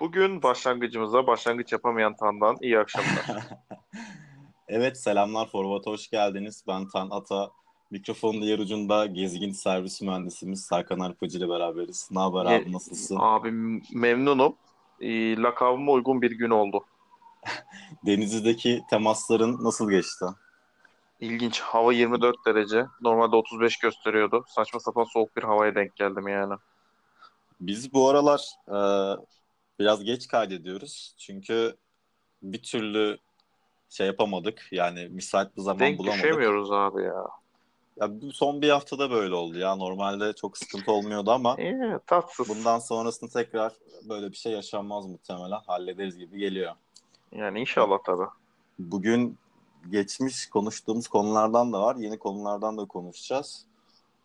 Bugün 0.00 0.42
başlangıcımıza 0.42 1.26
başlangıç 1.26 1.72
yapamayan 1.72 2.16
Tan'dan 2.16 2.56
iyi 2.60 2.78
akşamlar. 2.78 3.08
evet 4.68 4.98
selamlar 4.98 5.48
Forvat 5.48 5.86
hoş 5.86 6.10
geldiniz. 6.10 6.64
Ben 6.68 6.88
Tan 6.88 7.08
Ata. 7.10 7.50
Mikrofonun 7.90 8.42
diğer 8.42 8.58
ucunda 8.58 9.06
gezgin 9.06 9.52
servis 9.52 10.02
mühendisimiz 10.02 10.64
Serkan 10.64 11.00
Arpacı 11.00 11.38
ile 11.38 11.48
beraberiz. 11.48 12.08
Ne 12.10 12.18
haber 12.18 12.44
abi 12.44 12.72
nasılsın? 12.72 13.16
Abi 13.20 13.50
memnunum. 13.94 14.56
E, 15.00 15.36
lakabıma 15.36 15.92
uygun 15.92 16.22
bir 16.22 16.30
gün 16.30 16.50
oldu. 16.50 16.84
Denizli'deki 18.06 18.82
temasların 18.90 19.64
nasıl 19.64 19.90
geçti? 19.90 20.24
İlginç. 21.20 21.60
Hava 21.60 21.92
24 21.92 22.36
derece. 22.46 22.86
Normalde 23.00 23.36
35 23.36 23.78
gösteriyordu. 23.78 24.44
Saçma 24.48 24.80
sapan 24.80 25.04
soğuk 25.04 25.36
bir 25.36 25.42
havaya 25.42 25.74
denk 25.74 25.96
geldim 25.96 26.28
yani. 26.28 26.54
Biz 27.60 27.92
bu 27.92 28.08
aralar 28.08 28.44
e, 28.68 28.78
biraz 29.78 30.04
geç 30.04 30.28
kaydediyoruz. 30.28 31.14
Çünkü 31.18 31.76
bir 32.42 32.62
türlü 32.62 33.18
şey 33.88 34.06
yapamadık. 34.06 34.68
Yani 34.70 35.08
müsait 35.08 35.56
bir 35.56 35.62
zaman 35.62 35.80
denk 35.80 35.98
bulamadık. 35.98 36.22
düşemiyoruz 36.24 36.72
abi 36.72 37.02
ya. 37.02 37.24
Ya 38.00 38.10
son 38.32 38.62
bir 38.62 38.70
haftada 38.70 39.10
böyle 39.10 39.34
oldu 39.34 39.58
ya. 39.58 39.76
Normalde 39.76 40.32
çok 40.32 40.58
sıkıntı 40.58 40.92
olmuyordu 40.92 41.30
ama 41.30 41.56
İyi, 41.58 41.98
tatsız. 42.06 42.48
bundan 42.48 42.78
sonrasında 42.78 43.30
tekrar 43.30 43.72
böyle 44.08 44.30
bir 44.30 44.36
şey 44.36 44.52
yaşanmaz 44.52 45.06
muhtemelen. 45.06 45.60
Hallederiz 45.66 46.18
gibi 46.18 46.38
geliyor. 46.38 46.72
Yani 47.32 47.60
inşallah 47.60 47.98
tabii. 48.06 48.26
Bugün 48.78 49.38
geçmiş 49.90 50.46
konuştuğumuz 50.46 51.08
konulardan 51.08 51.72
da 51.72 51.82
var. 51.82 51.96
Yeni 51.96 52.18
konulardan 52.18 52.78
da 52.78 52.84
konuşacağız. 52.84 53.64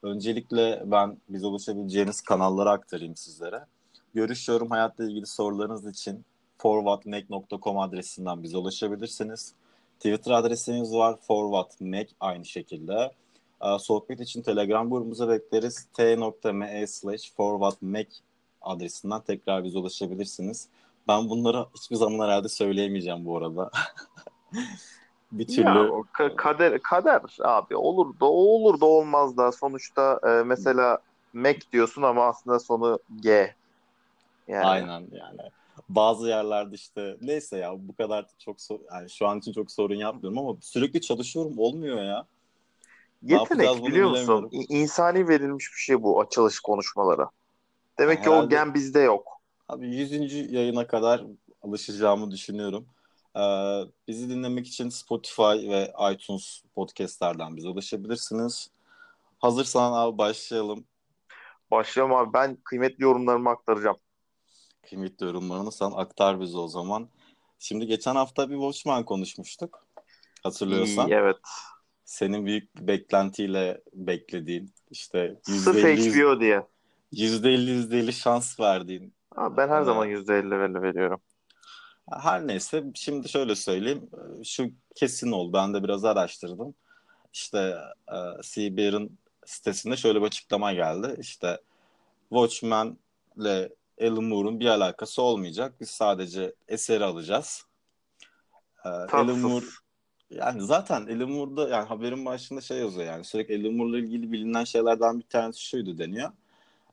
Öncelikle 0.04 0.84
ben 0.86 1.18
bize 1.30 1.48
ulaşabileceğiniz 1.48 2.22
kanalları 2.22 2.70
aktarayım 2.70 3.16
sizlere. 3.16 3.66
Görüş, 4.14 4.48
yorum, 4.48 4.70
hayatla 4.70 5.06
ilgili 5.06 5.26
sorularınız 5.26 5.88
için 5.88 6.26
forwardmac.com 6.58 7.80
adresinden 7.80 8.44
bize 8.44 8.58
ulaşabilirsiniz. 8.58 9.54
Twitter 10.00 10.32
adresimiz 10.32 10.94
var. 10.94 11.18
forwardmac 11.22 12.08
aynı 12.20 12.46
şekilde. 12.46 13.12
Sohbet 13.80 14.20
için 14.20 14.42
Telegram 14.42 14.90
grubumuza 14.90 15.30
bekleriz. 15.30 15.88
t.me 15.94 16.88
slash 16.88 17.34
forwardmac 17.34 18.10
adresinden 18.62 19.22
tekrar 19.22 19.64
bize 19.64 19.78
ulaşabilirsiniz. 19.78 20.68
Ben 21.08 21.30
bunları 21.30 21.66
hiçbir 21.76 21.96
zaman 21.96 22.26
herhalde 22.26 22.50
söyleyemeyeceğim 22.50 23.26
bu 23.26 23.38
arada. 23.38 23.72
bir 25.40 25.48
türlü 25.48 25.68
ya, 25.68 25.74
ka- 26.14 26.36
kader 26.36 26.82
kader 26.82 27.22
abi 27.42 27.76
olur 27.76 28.20
da 28.20 28.26
olur 28.26 28.82
da 28.82 28.86
olmaz 28.86 29.38
da 29.38 29.52
sonuçta 29.52 30.20
e, 30.28 30.44
mesela 30.44 31.00
Mac 31.34 31.60
diyorsun 31.72 32.02
ama 32.02 32.26
aslında 32.26 32.60
sonu 32.60 33.00
G. 33.20 33.56
Yani. 34.48 34.66
Aynen 34.66 35.08
yani. 35.12 35.38
Bazı 35.90 36.28
yerlerde 36.28 36.76
işte 36.76 37.18
neyse 37.22 37.58
ya 37.58 37.74
bu 37.78 37.96
kadar 37.96 38.26
çok 38.40 38.62
sor- 38.62 38.80
yani 38.94 39.10
şu 39.10 39.28
an 39.28 39.40
için 39.40 39.54
çok 39.54 39.72
sorun 39.72 39.96
yapmıyorum 39.96 40.38
ama 40.38 40.58
sürekli 40.62 41.02
çalışıyorum 41.02 41.54
olmuyor 41.58 42.04
ya. 42.04 42.26
Yetenek 43.24 43.86
biliyor 43.86 44.10
musun? 44.10 44.50
İnsani 44.52 45.28
verilmiş 45.28 45.66
bir 45.74 45.80
şey 45.80 46.04
bu 46.04 46.22
açılış 46.22 46.60
konuşmaları. 46.60 47.26
Demek 48.00 48.24
Herhalde, 48.24 48.40
ki 48.40 48.46
o 48.46 48.50
gen 48.50 48.74
bizde 48.74 49.00
yok. 49.00 49.42
Abi 49.68 49.88
100. 49.88 50.54
yayına 50.54 50.88
kadar 50.88 51.24
alışacağımı 51.62 52.32
düşünüyorum. 52.32 52.86
Ee, 53.38 53.82
bizi 54.08 54.30
dinlemek 54.30 54.68
için 54.68 54.90
Spotify 54.90 55.70
ve 55.70 55.94
iTunes 56.14 56.64
podcastlerden 56.76 57.58
bize 57.58 57.70
ulaşabilirsiniz. 57.70 58.70
Hazırsan 59.40 59.94
abi 59.94 60.18
başlayalım. 60.18 60.86
Başlayalım 61.72 62.16
abi. 62.16 62.34
Ben 62.34 62.56
kıymetli 62.56 63.04
yorumlarımı 63.04 63.50
aktaracağım. 63.50 63.98
Kıymetli 64.90 65.26
yorumlarını 65.26 65.72
sen 65.72 65.92
aktar 65.96 66.42
bize 66.42 66.58
o 66.58 66.68
zaman. 66.68 67.10
Şimdi 67.60 67.88
geçen 67.88 68.16
hafta 68.16 68.50
bir 68.50 68.56
Watchmen 68.56 69.06
konuşmuştuk. 69.06 69.88
Hatırlıyorsan. 70.44 71.08
İyi, 71.08 71.14
evet. 71.14 71.38
Senin 72.06 72.46
büyük 72.46 72.76
beklentiyle 72.76 73.82
beklediğin 73.94 74.74
işte 74.92 75.40
Sırf 75.44 75.84
HBO 75.84 76.40
diye. 76.40 76.68
%50 77.14 77.72
%50 77.72 78.14
şans 78.14 78.60
verdiğin. 78.60 79.14
Abi 79.36 79.58
ben 79.58 79.70
her 79.70 79.82
ee, 79.82 79.86
zaman 79.86 80.08
%50 80.08 80.82
veriyorum. 80.82 81.22
Her 82.12 82.48
neyse 82.48 82.84
şimdi 82.94 83.30
şöyle 83.30 83.56
söyleyeyim. 83.56 84.10
Şu 84.44 84.72
kesin 84.96 85.32
oldu. 85.32 85.54
Ben 85.54 85.74
de 85.74 85.84
biraz 85.84 86.06
araştırdım. 86.06 86.76
İşte 87.34 87.76
e, 88.08 88.18
CBR'ın 88.42 89.18
sitesinde 89.46 89.98
şöyle 89.98 90.22
bir 90.22 90.26
açıklama 90.26 90.74
geldi. 90.74 91.16
İşte 91.20 91.60
Watchmen 92.30 92.98
ile 93.38 93.70
Alan 94.02 94.24
Moore'un 94.24 94.60
bir 94.60 94.68
alakası 94.68 95.22
olmayacak. 95.22 95.74
Biz 95.82 95.90
sadece 95.90 96.54
eseri 96.68 97.04
alacağız. 97.04 97.66
Ee, 98.86 98.90
Alan 98.90 99.40
Moore 99.40 99.66
yani 100.30 100.62
zaten 100.62 101.02
Alan 101.02 101.30
Moore'da 101.32 101.70
yani 101.70 101.88
haberin 101.88 102.26
başında 102.26 102.62
şey 102.62 102.78
yazıyor 102.78 103.08
yani 103.08 103.24
sürekli 103.24 103.62
Alan 103.62 103.74
Moore'la 103.74 103.98
ilgili 103.98 104.32
bilinen 104.32 104.64
şeylerden 104.64 105.20
bir 105.20 105.26
tanesi 105.26 105.62
şuydu 105.62 105.98
deniyor. 105.98 106.32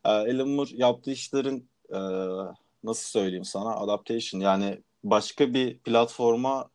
Ee, 0.04 0.08
Alan 0.08 0.48
Moore 0.48 0.70
yaptığı 0.74 1.10
işlerin 1.10 1.68
e, 1.90 1.98
nasıl 2.84 3.10
söyleyeyim 3.10 3.44
sana 3.44 3.76
adaptation 3.76 4.40
yani 4.40 4.82
başka 5.04 5.54
bir 5.54 5.78
platforma 5.78 6.70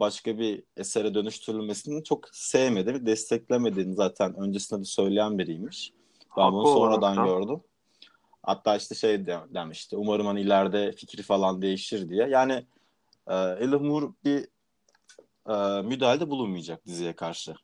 başka 0.00 0.38
bir 0.38 0.64
esere 0.76 1.14
dönüştürülmesini 1.14 2.04
çok 2.04 2.28
sevmedi 2.32 3.06
desteklemediğini 3.06 3.94
zaten 3.94 4.34
öncesinde 4.34 4.80
de 4.80 4.84
söyleyen 4.84 5.38
biriymiş. 5.38 5.92
Ben 6.36 6.42
Haklı 6.42 6.56
bunu 6.56 6.66
sonradan 6.66 7.16
olarak. 7.16 7.26
gördüm. 7.26 7.60
Hatta 8.42 8.76
işte 8.76 8.94
şey 8.94 9.26
demişti. 9.26 9.96
Umarım 9.96 10.26
hani 10.26 10.40
ileride 10.40 10.92
fikri 10.92 11.22
falan 11.22 11.62
değişir 11.62 12.08
diye. 12.08 12.28
Yani 12.28 12.66
e, 13.26 13.34
Alan 13.34 13.82
Moore 13.82 14.06
bir 14.24 14.48
e, 15.48 15.82
müdahalede 15.82 16.30
bulunmayacak 16.30 16.86
diziye 16.86 17.12
karşı. 17.12 17.54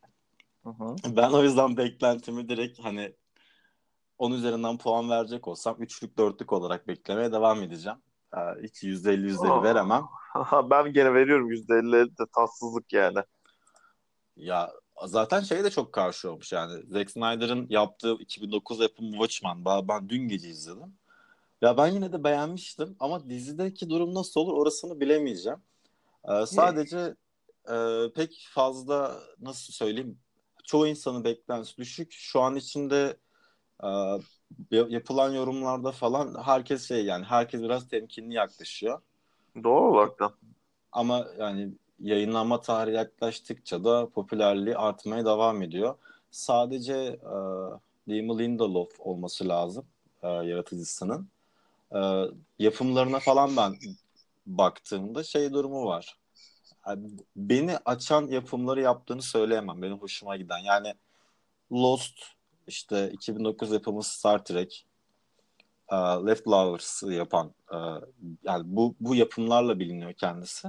Hı 0.64 0.70
hı. 0.70 0.96
Ben 1.16 1.30
o 1.30 1.42
yüzden 1.42 1.76
beklentimi 1.76 2.48
direkt 2.48 2.80
hani 2.80 3.12
10 4.18 4.32
üzerinden 4.32 4.78
puan 4.78 5.10
verecek 5.10 5.48
olsam 5.48 5.76
üçlük 5.82 6.18
dörtlük 6.18 6.52
olarak 6.52 6.88
beklemeye 6.88 7.32
devam 7.32 7.62
edeceğim. 7.62 7.98
Hiç 8.62 8.82
%50 8.82 9.26
%50 9.26 9.62
veremem. 9.62 10.04
ben 10.70 10.92
gene 10.92 11.14
veriyorum 11.14 11.50
%50 11.50 12.18
de 12.18 12.24
tatsızlık 12.34 12.92
yani. 12.92 13.18
Ya 14.36 14.72
zaten 15.06 15.40
şey 15.40 15.64
de 15.64 15.70
çok 15.70 15.92
karşı 15.92 16.30
olmuş 16.30 16.52
yani. 16.52 16.82
Zack 16.88 17.10
Snyder'ın 17.10 17.66
yaptığı 17.70 18.14
2009 18.14 18.80
yapımı 18.80 19.10
Watchmen. 19.10 19.64
Ben, 19.64 19.88
ben 19.88 20.08
dün 20.08 20.28
gece 20.28 20.48
izledim. 20.48 20.94
Ya 21.62 21.76
ben 21.76 21.86
yine 21.86 22.12
de 22.12 22.24
beğenmiştim 22.24 22.96
ama 23.00 23.30
dizideki 23.30 23.90
durum 23.90 24.14
nasıl 24.14 24.40
olur 24.40 24.54
orasını 24.54 25.00
bilemeyeceğim. 25.00 25.58
Ee, 26.28 26.46
sadece 26.46 27.14
e, 27.70 28.06
pek 28.14 28.48
fazla 28.50 29.20
nasıl 29.40 29.72
söyleyeyim 29.72 30.18
çoğu 30.64 30.86
insanın 30.86 31.24
beklentisi 31.24 31.76
düşük. 31.76 32.12
Şu 32.12 32.40
an 32.40 32.56
içinde 32.56 33.16
e, 33.84 33.88
yapılan 34.70 35.32
yorumlarda 35.32 35.92
falan 35.92 36.42
herkes 36.44 36.88
şey 36.88 37.04
yani 37.04 37.24
herkes 37.24 37.62
biraz 37.62 37.88
temkinli 37.88 38.34
yaklaşıyor. 38.34 39.00
Doğru 39.64 39.90
olarak 39.90 40.20
da. 40.20 40.32
Ama 40.92 41.26
yani 41.38 41.72
yayınlanma 42.00 42.60
tarihi 42.60 42.96
yaklaştıkça 42.96 43.84
da 43.84 44.08
popülerliği 44.10 44.76
artmaya 44.76 45.24
devam 45.24 45.62
ediyor. 45.62 45.94
Sadece 46.30 46.94
e, 47.22 47.34
Damon 48.08 48.38
Lindelof 48.38 49.00
olması 49.00 49.48
lazım 49.48 49.86
e, 50.22 50.28
yaratıcısının. 50.28 51.28
E, 51.94 52.00
yapımlarına 52.58 53.18
falan 53.20 53.56
ben 53.56 53.74
baktığımda 54.46 55.24
şey 55.24 55.52
durumu 55.52 55.86
var. 55.86 56.18
Yani 56.86 57.10
beni 57.36 57.78
açan 57.84 58.26
yapımları 58.26 58.80
yaptığını 58.80 59.22
söyleyemem. 59.22 59.82
Benim 59.82 59.98
hoşuma 59.98 60.36
giden. 60.36 60.58
Yani 60.58 60.94
Lost 61.72 62.18
işte 62.66 63.10
2009 63.10 63.72
yapımı 63.72 64.02
Star 64.02 64.44
Trek, 64.44 64.86
uh, 65.92 65.96
e, 65.96 66.26
Leftovers'ı 66.26 67.12
yapan 67.12 67.52
uh, 67.72 68.00
yani 68.44 68.62
bu 68.66 68.94
bu 69.00 69.14
yapımlarla 69.14 69.78
biliniyor 69.78 70.12
kendisi. 70.12 70.68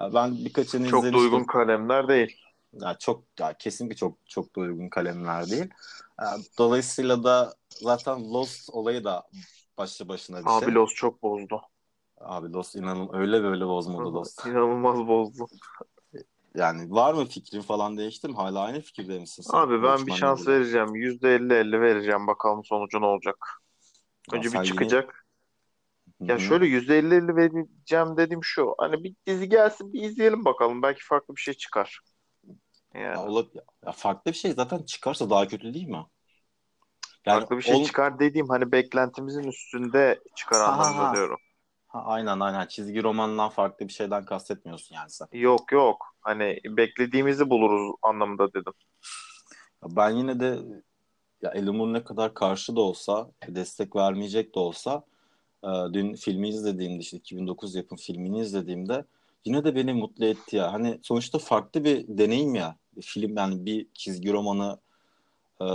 Uh, 0.00 0.14
ben 0.14 0.36
birkaçını 0.36 0.88
çok 0.88 1.04
izlemiştim. 1.04 1.12
Çok 1.12 1.32
uygun 1.32 1.44
kalemler 1.44 2.08
değil. 2.08 2.36
Yani 2.72 2.96
çok 2.98 3.24
ya 3.38 3.54
kesinlikle 3.58 3.96
çok 3.96 4.18
çok 4.26 4.56
da 4.56 4.60
uygun 4.60 4.88
kalemler 4.88 5.50
değil. 5.50 5.70
Uh, 6.22 6.42
dolayısıyla 6.58 7.24
da 7.24 7.54
zaten 7.70 8.32
Lost 8.32 8.70
olayı 8.72 9.04
da 9.04 9.22
başlı 9.78 10.08
başına 10.08 10.38
bir 10.38 10.44
Abi 10.46 10.58
şey. 10.58 10.68
Abi 10.68 10.74
Lost 10.74 10.96
çok 10.96 11.22
bozdu. 11.22 11.60
Abi 12.20 12.52
Lost 12.52 12.76
inanın 12.76 13.08
öyle 13.12 13.42
böyle 13.42 13.66
bozmadı 13.66 14.14
Lost. 14.14 14.46
İnanılmaz 14.46 15.06
bozdu. 15.06 15.46
Yani 16.54 16.90
var 16.90 17.14
mı 17.14 17.24
fikrin 17.26 17.60
falan 17.60 17.98
değişti 17.98 18.28
mi? 18.28 18.34
Hala 18.34 18.60
aynı 18.60 18.80
fikirde 18.80 19.18
misin 19.18 19.42
sen? 19.42 19.58
Abi 19.58 19.82
ben 19.82 20.06
bir 20.06 20.12
şans 20.12 20.46
gibi. 20.46 20.48
vereceğim. 20.48 20.94
%50-50 20.94 21.80
vereceğim. 21.80 22.26
Bakalım 22.26 22.64
sonucu 22.64 23.00
ne 23.00 23.06
olacak. 23.06 23.36
Önce 24.32 24.52
ya 24.52 24.52
bir 24.52 24.62
çıkacak. 24.62 25.26
Yine... 26.20 26.28
Ya 26.28 26.38
Hı-hı. 26.38 26.38
şöyle 26.38 26.66
%50-50 26.66 27.36
vereceğim 27.36 28.16
dediğim 28.16 28.44
şu. 28.44 28.74
Hani 28.78 29.04
bir 29.04 29.14
dizi 29.26 29.48
gelsin 29.48 29.92
bir 29.92 30.02
izleyelim 30.02 30.44
bakalım. 30.44 30.82
Belki 30.82 31.04
farklı 31.04 31.36
bir 31.36 31.40
şey 31.40 31.54
çıkar. 31.54 32.00
Yani. 32.94 33.14
Ya, 33.14 33.22
ola- 33.22 33.50
ya 33.86 33.92
farklı 33.92 34.32
bir 34.32 34.36
şey 34.36 34.52
zaten 34.52 34.82
çıkarsa 34.82 35.30
daha 35.30 35.48
kötü 35.48 35.74
değil 35.74 35.88
mi? 35.88 36.06
Yani 37.26 37.46
Farklı 37.46 37.56
bir 37.56 37.62
şey 37.62 37.76
ol- 37.76 37.82
çıkar 37.82 38.18
dediğim 38.18 38.48
hani 38.48 38.72
beklentimizin 38.72 39.42
üstünde 39.42 40.20
çıkar 40.34 40.62
ha. 40.62 41.12
diyorum. 41.12 41.38
Ha, 41.88 42.02
aynen 42.04 42.40
aynen 42.40 42.66
çizgi 42.66 43.02
romandan 43.02 43.50
farklı 43.50 43.88
bir 43.88 43.92
şeyden 43.92 44.24
kastetmiyorsun 44.24 44.94
yani 44.96 45.10
sen. 45.10 45.28
Yok 45.32 45.72
yok. 45.72 46.09
Hani 46.20 46.60
beklediğimizi 46.64 47.50
buluruz 47.50 47.94
anlamında 48.02 48.52
dedim. 48.52 48.72
Ben 49.84 50.10
yine 50.10 50.40
de 50.40 50.58
ya 51.42 51.50
Elumur 51.50 51.92
ne 51.92 52.04
kadar 52.04 52.34
karşı 52.34 52.76
da 52.76 52.80
olsa, 52.80 53.30
destek 53.48 53.96
vermeyecek 53.96 54.54
de 54.54 54.58
olsa 54.58 55.04
e, 55.64 55.68
dün 55.92 56.14
filmi 56.14 56.48
izlediğimde 56.48 57.02
işte 57.02 57.16
2009 57.16 57.74
yapım 57.74 57.98
filmini 57.98 58.40
izlediğimde 58.40 59.04
yine 59.44 59.64
de 59.64 59.74
beni 59.74 59.92
mutlu 59.92 60.24
etti 60.24 60.56
ya. 60.56 60.72
Hani 60.72 60.98
sonuçta 61.02 61.38
farklı 61.38 61.84
bir 61.84 62.04
deneyim 62.08 62.54
ya. 62.54 62.76
Film 63.00 63.36
yani 63.36 63.66
bir 63.66 63.86
çizgi 63.94 64.32
romanı 64.32 64.78
e, 65.62 65.66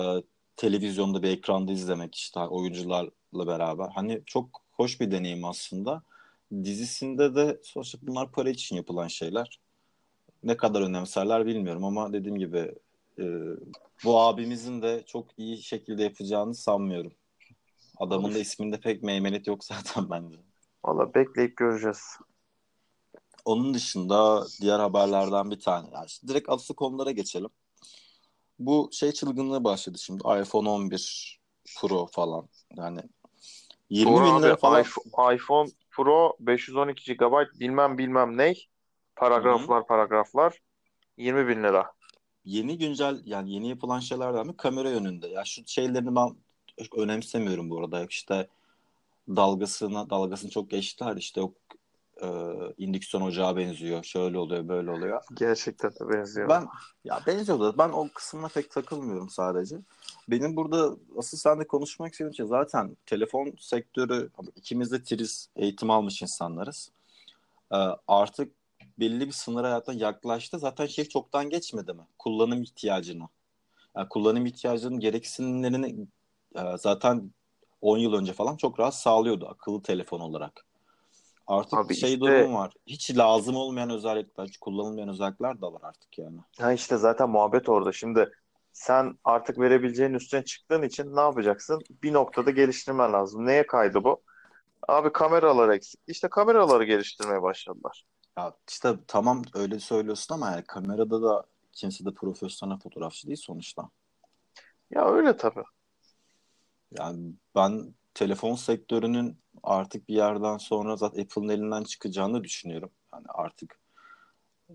televizyonda 0.58 1.24
bir 1.24 1.30
ekranda 1.30 1.72
izlemek 1.72 2.16
işte 2.16 2.40
oyuncularla 2.40 3.48
beraber. 3.48 3.90
Hani 3.96 4.22
çok 4.26 4.62
hoş 4.72 5.02
bir 5.02 5.12
deneyim 5.12 5.46
aslında. 5.46 6.04
Dizisinde 6.64 7.36
de 7.36 7.60
sonuçta 7.64 7.98
bunlar 8.02 8.32
para 8.32 8.50
için 8.50 8.76
yapılan 8.76 9.08
şeyler. 9.08 9.60
Ne 10.46 10.58
kadar 10.58 10.82
önemserler 10.82 11.46
bilmiyorum 11.46 11.84
ama 11.84 12.14
dediğim 12.14 12.38
gibi 12.38 12.76
e, 13.20 13.24
bu 14.04 14.20
abimizin 14.20 14.82
de 14.82 15.04
çok 15.06 15.28
iyi 15.38 15.64
şekilde 15.64 16.04
yapacağını 16.04 16.56
sanmıyorum. 16.56 17.14
Adamın 17.98 18.34
da 18.34 18.40
isminde 18.40 18.80
pek 18.80 19.04
meymenet 19.04 19.48
yok 19.48 19.64
zaten 19.64 20.10
bence. 20.10 20.38
Valla 20.86 21.14
bekleyip 21.14 21.58
göreceğiz. 21.58 22.18
Onun 23.46 23.74
dışında 23.74 24.46
diğer 24.62 24.80
haberlerden 24.80 25.52
bir 25.52 25.60
tane. 25.60 25.90
Yani 25.94 26.08
direkt 26.28 26.50
asıl 26.50 26.76
konulara 26.76 27.12
geçelim. 27.12 27.50
Bu 28.60 28.90
şey 28.94 29.12
çılgınlığı 29.12 29.64
başladı 29.64 29.98
şimdi. 29.98 30.24
iPhone 30.42 30.70
11 30.70 31.40
Pro 31.78 32.06
falan. 32.06 32.50
Yani 32.78 33.00
20 33.90 34.12
Doğru 34.12 34.26
bin 34.26 34.30
abi 34.30 34.44
lira 34.44 34.56
falan. 34.56 34.82
iPhone, 34.82 35.36
iPhone 35.36 35.70
Pro 35.92 36.38
512 36.40 37.18
GB 37.18 37.60
bilmem 37.60 37.98
bilmem 37.98 38.38
ne. 38.38 38.54
Paragraflar 39.16 39.88
paragraflar. 39.88 40.62
20 41.18 41.48
bin 41.48 41.64
lira. 41.64 41.92
Yeni 42.46 42.78
güncel 42.78 43.22
yani 43.26 43.52
yeni 43.54 43.70
yapılan 43.70 44.00
şeylerden 44.00 44.48
bir 44.48 44.58
kamera 44.58 44.90
yönünde. 44.90 45.28
Ya 45.28 45.46
şu 45.46 45.68
şeylerini 45.68 46.16
ben 46.16 46.36
önemsemiyorum 46.98 47.70
bu 47.70 47.80
arada. 47.80 48.06
İşte 48.10 48.48
dalgasına 49.30 50.10
dalgasını 50.10 50.52
çok 50.52 50.70
geçtiler. 50.70 51.16
İşte 51.16 51.42
o 51.42 51.54
e, 52.22 52.28
indüksiyon 52.78 53.24
ocağı 53.24 53.58
benziyor. 53.58 54.04
Şöyle 54.04 54.38
oluyor, 54.38 54.68
böyle 54.68 54.92
oluyor. 54.92 55.22
Gerçekten 55.34 55.92
de 55.92 56.10
benziyor. 56.14 56.50
Ben 56.50 56.68
ya 57.04 57.20
benziyor 57.28 57.60
da 57.60 57.78
ben 57.78 57.90
o 57.90 58.08
kısmına 58.14 58.48
pek 58.48 58.72
takılmıyorum 58.72 59.30
sadece. 59.30 59.78
Benim 60.30 60.56
burada 60.56 60.96
asıl 61.18 61.38
seninle 61.38 61.68
konuşmak 61.68 62.12
istediğim 62.12 62.34
şey 62.34 62.46
zaten 62.46 62.98
telefon 63.06 63.54
sektörü 63.60 64.30
ikimiz 64.56 64.92
de 64.92 65.04
tiriz 65.04 65.50
eğitim 65.56 65.90
almış 65.90 66.22
insanlarız. 66.22 66.92
Ee, 67.72 67.78
artık 68.08 68.52
belli 69.00 69.28
bir 69.28 69.32
sınır 69.32 69.64
hayattan 69.64 69.94
yaklaştı. 69.94 70.60
Zaten 70.60 70.86
şey 70.86 71.06
çoktan 71.06 71.50
geçmedi 71.50 71.94
mi? 71.94 72.08
Kullanım 72.20 72.64
ihtiyacını. 72.64 73.28
Yani 73.96 74.10
kullanım 74.10 74.46
ihtiyacının 74.46 75.00
gereksinimlerini 75.00 76.08
e, 76.56 76.62
zaten 76.78 77.32
10 77.82 77.98
yıl 77.98 78.14
önce 78.14 78.34
falan 78.34 78.58
çok 78.58 78.80
rahat 78.80 78.96
sağlıyordu 78.96 79.48
akıllı 79.48 79.82
telefon 79.82 80.20
olarak. 80.20 80.66
Artık 81.48 81.80
Abi 81.80 81.96
şey 81.96 82.14
işte- 82.14 82.22
durum 82.22 82.54
var. 82.54 82.74
Hiç 82.88 83.18
lazım 83.18 83.56
olmayan 83.56 83.90
özellikler, 83.90 84.46
hiç 84.46 84.58
kullanılmayan 84.58 85.10
özellikler 85.10 85.62
de 85.62 85.66
var 85.66 85.82
artık 85.84 86.18
yani. 86.18 86.38
Ha 86.60 86.74
işte 86.74 86.98
zaten 86.98 87.30
muhabbet 87.30 87.70
orada. 87.70 87.92
Şimdi 87.92 88.32
sen 88.74 89.18
artık 89.24 89.60
verebileceğin 89.60 90.14
üstüne 90.14 90.46
çıktığın 90.46 90.82
için 90.82 91.16
ne 91.16 91.20
yapacaksın? 91.20 91.82
Bir 92.04 92.14
noktada 92.14 92.52
geliştirmen 92.52 93.14
lazım. 93.14 93.46
Neye 93.46 93.68
kaydı 93.68 94.04
bu? 94.04 94.22
Abi 94.88 95.12
kameralar 95.12 95.70
eksikti. 95.70 96.12
İşte 96.12 96.30
kameraları 96.30 96.84
geliştirmeye 96.84 97.42
başladılar. 97.42 98.06
Ya 98.38 98.54
işte 98.70 98.96
tamam 99.08 99.44
öyle 99.54 99.80
söylüyorsun 99.80 100.36
ama 100.36 100.52
yani 100.52 100.64
kamerada 100.64 101.22
da 101.22 101.46
kimse 101.72 102.06
de 102.06 102.14
profesyonel 102.14 102.78
fotoğrafçı 102.78 103.28
değil 103.28 103.38
sonuçta. 103.42 103.90
Ya 104.92 105.06
öyle 105.06 105.38
tabii. 105.38 105.64
Yani 106.92 107.34
ben 107.56 107.94
telefon 108.14 108.56
sektörünün 108.56 109.38
artık 109.64 110.10
bir 110.10 110.16
yerden 110.16 110.58
sonra 110.58 110.96
zaten 110.96 111.22
Apple'ın 111.22 111.50
elinden 111.50 111.84
çıkacağını 111.84 112.44
düşünüyorum. 112.44 112.92
Yani 113.14 113.26
artık 113.30 113.80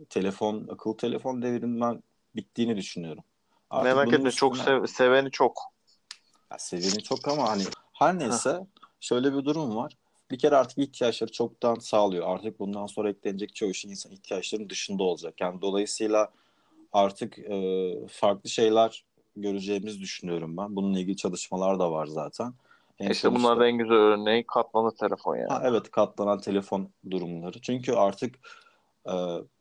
telefon, 0.08 0.68
akıllı 0.72 0.96
telefon 0.96 1.42
devrinden 1.42 2.02
bittiğini 2.36 2.76
düşünüyorum. 2.76 3.24
Artık 3.70 3.94
Merak 3.96 4.12
etme 4.12 4.30
çok 4.30 4.56
sev- 4.58 4.86
seveni 4.86 5.30
çok. 5.30 5.60
Ya 6.52 6.58
seviyeni 6.58 7.02
çok 7.02 7.28
ama 7.28 7.48
hani 7.48 7.64
her 7.92 8.18
neyse 8.18 8.66
şöyle 9.00 9.34
bir 9.34 9.44
durum 9.44 9.76
var. 9.76 9.96
Bir 10.30 10.38
kere 10.38 10.56
artık 10.56 10.78
ihtiyaçları 10.78 11.32
çoktan 11.32 11.74
sağlıyor. 11.74 12.26
Artık 12.28 12.60
bundan 12.60 12.86
sonra 12.86 13.10
eklenecek 13.10 13.54
çoğu 13.54 13.74
şey 13.74 13.90
insan 13.90 14.12
ihtiyaçlarının 14.12 14.70
dışında 14.70 15.02
olacak. 15.02 15.40
Yani 15.40 15.60
dolayısıyla 15.62 16.30
artık 16.92 17.38
e, 17.38 17.92
farklı 18.08 18.50
şeyler 18.50 19.04
göreceğimizi 19.36 20.00
düşünüyorum 20.00 20.56
ben. 20.56 20.76
Bununla 20.76 20.98
ilgili 20.98 21.16
çalışmalar 21.16 21.78
da 21.78 21.92
var 21.92 22.06
zaten. 22.06 22.54
En 22.98 23.10
İşte 23.10 23.28
son 23.28 23.34
bunlarda 23.34 23.68
en 23.68 23.78
güzel 23.78 23.96
örneği 23.96 24.44
katlanır 24.46 24.90
telefon 24.90 25.36
yani. 25.36 25.48
Ha, 25.48 25.62
evet 25.64 25.90
katlanan 25.90 26.40
telefon 26.40 26.90
durumları. 27.10 27.60
Çünkü 27.60 27.92
artık 27.92 28.34
e, 29.06 29.14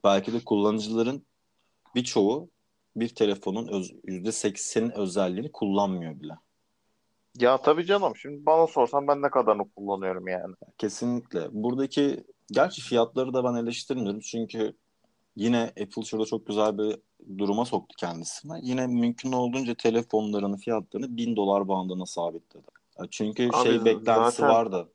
belki 0.04 0.34
de 0.34 0.40
kullanıcıların 0.46 1.26
birçoğu 1.96 2.50
bir 2.96 3.10
telefonun 3.10 3.68
öz, 3.68 3.92
%80'in 3.92 4.92
özelliğini 4.92 5.52
kullanmıyor 5.52 6.20
bile. 6.20 6.34
Ya 7.38 7.58
tabii 7.62 7.86
canım. 7.86 8.16
Şimdi 8.16 8.46
bana 8.46 8.68
sorsan 8.68 9.08
ben 9.08 9.22
ne 9.22 9.30
kadarını 9.30 9.70
kullanıyorum 9.72 10.28
yani. 10.28 10.56
Kesinlikle. 10.78 11.48
Buradaki 11.52 12.24
gerçi 12.52 12.82
fiyatları 12.82 13.34
da 13.34 13.44
ben 13.44 13.54
eleştirmiyorum. 13.54 14.20
Çünkü 14.20 14.74
yine 15.36 15.64
Apple 15.64 16.04
şurada 16.06 16.26
çok 16.26 16.48
güzel 16.48 16.78
bir 16.78 17.00
duruma 17.38 17.66
soktu 17.66 17.96
kendisine. 18.00 18.54
Yine 18.62 18.88
mümkün 18.88 19.32
olduğunca 19.32 19.76
telefonlarının 19.76 20.58
fiyatlarını 20.58 21.18
1000 21.18 21.36
dolar 21.36 21.68
bandına 21.68 22.06
sabitledi. 22.06 22.66
Çünkü 23.12 23.50
Abi 23.54 23.70
şey 23.70 23.86
beklentisi 23.86 24.38
zaten- 24.38 24.50
vardı. 24.50 24.90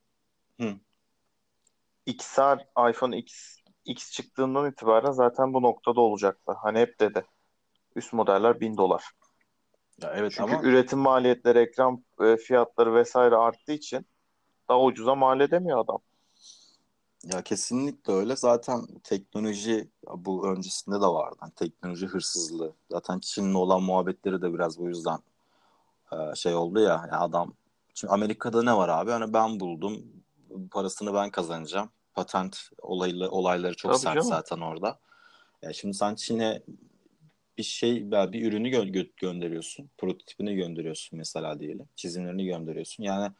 XR 2.06 2.90
iPhone 2.90 3.18
X 3.18 3.56
X 3.84 4.12
çıktığından 4.12 4.70
itibaren 4.70 5.10
zaten 5.12 5.54
bu 5.54 5.62
noktada 5.62 6.00
olacaktı. 6.00 6.52
Hani 6.62 6.78
hep 6.78 7.00
dedi. 7.00 7.24
Üst 7.96 8.12
modeller 8.12 8.60
1000 8.60 8.76
dolar. 8.76 9.04
Ya 10.02 10.12
evet 10.16 10.32
Çünkü 10.36 10.52
ama 10.52 10.62
üretim 10.62 10.98
maliyetleri, 10.98 11.58
ekran 11.58 12.04
e, 12.20 12.36
fiyatları 12.36 12.94
vesaire 12.94 13.36
arttığı 13.36 13.72
için 13.72 14.06
daha 14.68 14.82
ucuza 14.82 15.14
mal 15.14 15.40
edemiyor 15.40 15.78
adam. 15.78 15.98
Ya 17.24 17.42
kesinlikle 17.42 18.12
öyle. 18.12 18.36
Zaten 18.36 18.86
teknoloji 19.04 19.90
bu 20.16 20.48
öncesinde 20.48 20.96
de 20.96 21.06
vardı. 21.06 21.36
Yani 21.42 21.52
teknoloji 21.56 22.06
hırsızlığı. 22.06 22.72
Zaten 22.90 23.18
Çin'le 23.18 23.54
olan 23.54 23.82
muhabbetleri 23.82 24.42
de 24.42 24.54
biraz 24.54 24.78
bu 24.78 24.88
yüzden 24.88 25.18
e, 26.12 26.34
şey 26.34 26.54
oldu 26.54 26.80
ya. 26.80 26.88
Yani 26.92 27.16
adam 27.16 27.54
Şimdi 27.94 28.12
Amerika'da 28.12 28.62
ne 28.62 28.76
var 28.76 28.88
abi? 28.88 29.10
Hani 29.10 29.32
ben 29.32 29.60
buldum. 29.60 30.02
Parasını 30.70 31.14
ben 31.14 31.30
kazanacağım. 31.30 31.90
Patent 32.14 32.56
olaylı, 32.82 33.30
olayları 33.30 33.76
çok 33.76 33.92
Tabii 33.92 34.00
sert 34.00 34.14
canım. 34.14 34.28
zaten 34.28 34.58
orada. 34.60 34.98
Ya 35.62 35.72
şimdi 35.72 35.94
sen 35.94 36.14
Çin'e 36.14 36.62
bir 37.58 37.62
şey 37.62 38.02
ya 38.02 38.32
bir 38.32 38.46
ürünü 38.46 38.68
gö- 38.70 38.90
gö- 38.92 39.10
gönderiyorsun. 39.16 39.90
Prototipini 39.98 40.54
gönderiyorsun 40.54 41.18
mesela 41.18 41.60
diyelim. 41.60 41.88
Çizimlerini 41.96 42.44
gönderiyorsun. 42.46 43.04
Yani 43.04 43.32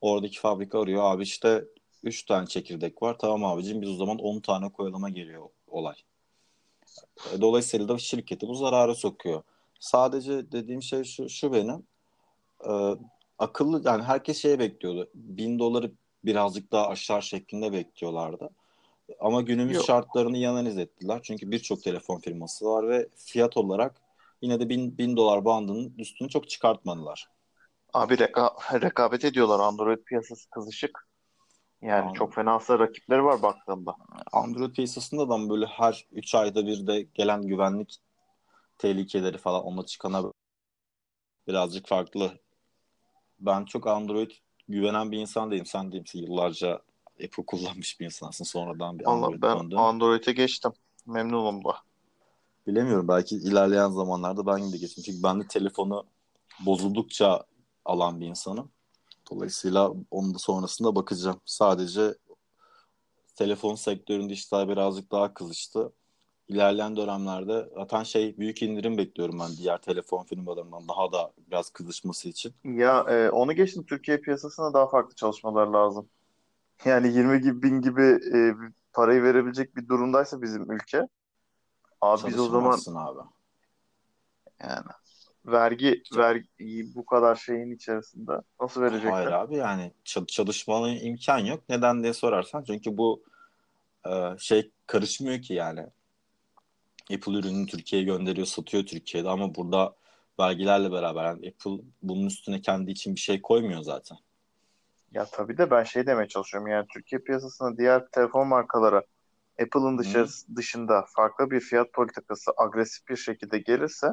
oradaki 0.00 0.40
fabrika 0.40 0.80
arıyor. 0.80 1.02
Abi 1.04 1.22
işte 1.22 1.64
3 2.02 2.22
tane 2.26 2.46
çekirdek 2.46 3.02
var. 3.02 3.18
Tamam 3.18 3.44
abicim 3.44 3.82
biz 3.82 3.88
o 3.88 3.94
zaman 3.94 4.18
10 4.18 4.40
tane 4.40 4.72
koyalama 4.72 5.08
geliyor 5.10 5.48
olay. 5.66 5.94
E, 7.34 7.40
Dolayısıyla 7.40 7.88
da 7.88 7.98
şirketi 7.98 8.48
bu 8.48 8.54
zarara 8.54 8.94
sokuyor. 8.94 9.42
Sadece 9.80 10.52
dediğim 10.52 10.82
şey 10.82 11.04
şu, 11.04 11.28
şu 11.28 11.52
benim. 11.52 11.86
E, 12.68 12.72
akıllı 13.38 13.82
yani 13.84 14.02
herkes 14.02 14.42
şeye 14.42 14.58
bekliyordu. 14.58 15.10
1000 15.14 15.58
doları 15.58 15.92
birazcık 16.24 16.72
daha 16.72 16.88
aşağı 16.88 17.22
şeklinde 17.22 17.72
bekliyorlardı. 17.72 18.50
Ama 19.20 19.42
günümüz 19.42 19.76
Yok. 19.76 19.84
şartlarını 19.84 20.36
iyi 20.36 20.48
analiz 20.48 20.78
ettiler. 20.78 21.20
Çünkü 21.22 21.50
birçok 21.50 21.82
telefon 21.82 22.20
firması 22.20 22.66
var 22.66 22.88
ve 22.88 23.08
fiyat 23.16 23.56
olarak 23.56 24.00
yine 24.42 24.60
de 24.60 24.68
1000, 24.68 24.98
1000 24.98 25.16
dolar 25.16 25.44
bandının 25.44 25.94
üstünü 25.98 26.28
çok 26.28 26.48
çıkartmadılar. 26.50 27.28
Abi 27.92 28.14
reka- 28.14 28.82
rekabet 28.82 29.24
ediyorlar. 29.24 29.60
Android 29.60 29.98
piyasası 30.04 30.50
kızışık. 30.50 31.08
Yani 31.82 31.94
Anladım. 31.94 32.14
çok 32.14 32.34
fenasal 32.34 32.78
rakipleri 32.78 33.24
var 33.24 33.42
baktığında. 33.42 33.96
Android 34.32 34.74
piyasasında 34.74 35.28
da 35.28 35.50
böyle 35.50 35.66
her 35.66 36.06
3 36.12 36.34
ayda 36.34 36.66
bir 36.66 36.86
de 36.86 37.02
gelen 37.02 37.42
güvenlik 37.42 37.96
tehlikeleri 38.78 39.38
falan 39.38 39.62
ona 39.64 39.86
çıkana 39.86 40.32
birazcık 41.48 41.88
farklı. 41.88 42.38
Ben 43.40 43.64
çok 43.64 43.86
Android 43.86 44.30
güvenen 44.68 45.12
bir 45.12 45.18
insan 45.18 45.50
değilim. 45.50 45.66
Sen 45.66 45.86
misin? 45.86 46.22
Yıllarca 46.22 46.80
Apple 47.24 47.46
kullanmış 47.46 48.00
bir 48.00 48.04
insansın. 48.04 48.44
Sonradan 48.44 48.98
bir 48.98 49.04
Allah 49.04 49.26
Android 49.26 49.42
ben 49.42 49.58
döndün. 49.58 49.76
Android'e 49.76 50.32
geçtim. 50.32 50.72
Memnunum 51.06 51.64
da. 51.64 51.76
Bilemiyorum 52.66 53.08
belki 53.08 53.36
ilerleyen 53.36 53.90
zamanlarda 53.90 54.46
ben 54.46 54.72
de 54.72 54.76
geçeyim. 54.76 55.04
Çünkü 55.04 55.22
ben 55.22 55.40
de 55.40 55.46
telefonu 55.48 56.04
bozuldukça 56.66 57.44
alan 57.84 58.20
bir 58.20 58.26
insanım. 58.26 58.70
Dolayısıyla 59.30 59.92
onun 60.10 60.34
da 60.34 60.38
sonrasında 60.38 60.94
bakacağım. 60.94 61.40
Sadece 61.44 62.14
telefon 63.36 63.74
sektöründe 63.74 64.32
işler 64.32 64.68
birazcık 64.68 65.12
daha 65.12 65.34
kızıştı. 65.34 65.92
İlerleyen 66.48 66.96
dönemlerde 66.96 67.68
zaten 67.74 68.02
şey 68.02 68.38
büyük 68.38 68.62
indirim 68.62 68.98
bekliyorum 68.98 69.38
ben 69.38 69.56
diğer 69.56 69.78
telefon 69.78 70.24
firmalarından 70.24 70.88
daha 70.88 71.12
da 71.12 71.32
biraz 71.38 71.70
kızışması 71.70 72.28
için. 72.28 72.54
Ya 72.64 73.00
e, 73.08 73.30
onu 73.30 73.52
geçtim 73.52 73.86
Türkiye 73.86 74.20
piyasasına 74.20 74.74
daha 74.74 74.88
farklı 74.88 75.14
çalışmalar 75.14 75.66
lazım. 75.66 76.08
Yani 76.84 77.12
20 77.12 77.40
gibi 77.40 77.62
bin 77.62 77.80
gibi 77.80 78.02
e, 78.34 78.38
parayı 78.92 79.22
verebilecek 79.22 79.76
bir 79.76 79.88
durumdaysa 79.88 80.42
bizim 80.42 80.72
ülke. 80.72 81.08
Abi 82.00 82.26
biz 82.28 82.38
o 82.38 82.48
zaman 82.48 82.78
abi. 82.96 83.20
yani 84.60 84.84
vergi 85.46 86.02
vergi 86.16 86.94
bu 86.94 87.06
kadar 87.06 87.34
şeyin 87.34 87.70
içerisinde 87.70 88.32
nasıl 88.60 88.80
Hayır 88.80 88.92
verecekler? 88.92 89.32
abi 89.32 89.56
yani 89.56 89.92
ç- 90.04 90.26
çalışmana 90.26 90.88
imkan 90.88 91.38
yok. 91.38 91.64
Neden 91.68 92.02
diye 92.02 92.12
sorarsan 92.12 92.64
çünkü 92.64 92.96
bu 92.96 93.22
e, 94.06 94.10
şey 94.38 94.70
karışmıyor 94.86 95.42
ki 95.42 95.54
yani. 95.54 95.86
Apple 97.14 97.32
ürünü 97.38 97.66
Türkiye'ye 97.66 98.06
gönderiyor, 98.06 98.46
satıyor 98.46 98.86
Türkiye'de 98.86 99.28
ama 99.28 99.54
burada 99.54 99.96
vergilerle 100.40 100.92
beraber 100.92 101.24
yani 101.24 101.48
Apple 101.48 101.84
bunun 102.02 102.26
üstüne 102.26 102.60
kendi 102.60 102.90
için 102.90 103.14
bir 103.14 103.20
şey 103.20 103.42
koymuyor 103.42 103.82
zaten. 103.82 104.18
Ya 105.14 105.24
tabii 105.24 105.58
de 105.58 105.70
ben 105.70 105.84
şey 105.84 106.06
demeye 106.06 106.28
çalışıyorum. 106.28 106.70
Yani 106.70 106.86
Türkiye 106.92 107.20
piyasasına 107.20 107.76
diğer 107.76 108.06
telefon 108.06 108.48
markaları 108.48 109.06
Apple'ın 109.62 109.94
Hı. 109.94 109.98
dışarısı, 109.98 110.56
dışında 110.56 111.04
farklı 111.16 111.50
bir 111.50 111.60
fiyat 111.60 111.92
politikası 111.92 112.50
agresif 112.56 113.08
bir 113.08 113.16
şekilde 113.16 113.58
gelirse 113.58 114.06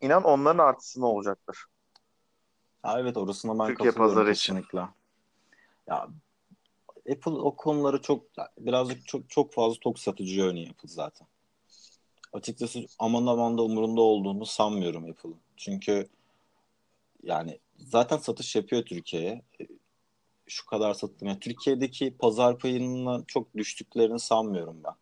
inan 0.00 0.24
onların 0.24 0.64
artısı 0.64 1.00
ne 1.00 1.04
olacaktır? 1.04 1.64
Ha, 2.82 3.00
evet 3.00 3.16
orasına 3.16 3.58
ben 3.58 3.66
Türkiye 3.66 3.92
pazarı 3.92 4.30
için. 4.32 4.54
kesinlikle. 4.54 4.88
Ya 5.86 6.08
Apple 7.12 7.30
o 7.30 7.56
konuları 7.56 8.02
çok 8.02 8.24
birazcık 8.58 9.06
çok 9.06 9.30
çok 9.30 9.52
fazla 9.52 9.80
tok 9.80 9.98
satıcı 9.98 10.42
örneği 10.42 10.70
Apple 10.70 10.88
zaten. 10.88 11.26
Açıkçası 12.32 12.86
aman 12.98 13.26
aman 13.26 13.58
da 13.58 13.62
umurunda 13.62 14.00
olduğunu 14.00 14.46
sanmıyorum 14.46 15.10
Apple'ın. 15.10 15.40
Çünkü 15.56 16.08
yani 17.22 17.58
zaten 17.78 18.16
satış 18.16 18.56
yapıyor 18.56 18.82
Türkiye'ye. 18.82 19.42
Şu 20.52 20.66
kadar 20.66 20.94
sattım. 20.94 21.28
Yani 21.28 21.40
Türkiye'deki 21.40 22.16
pazar 22.16 22.58
payından 22.58 23.24
çok 23.26 23.56
düştüklerini 23.56 24.20
sanmıyorum 24.20 24.76
ben. 24.84 24.94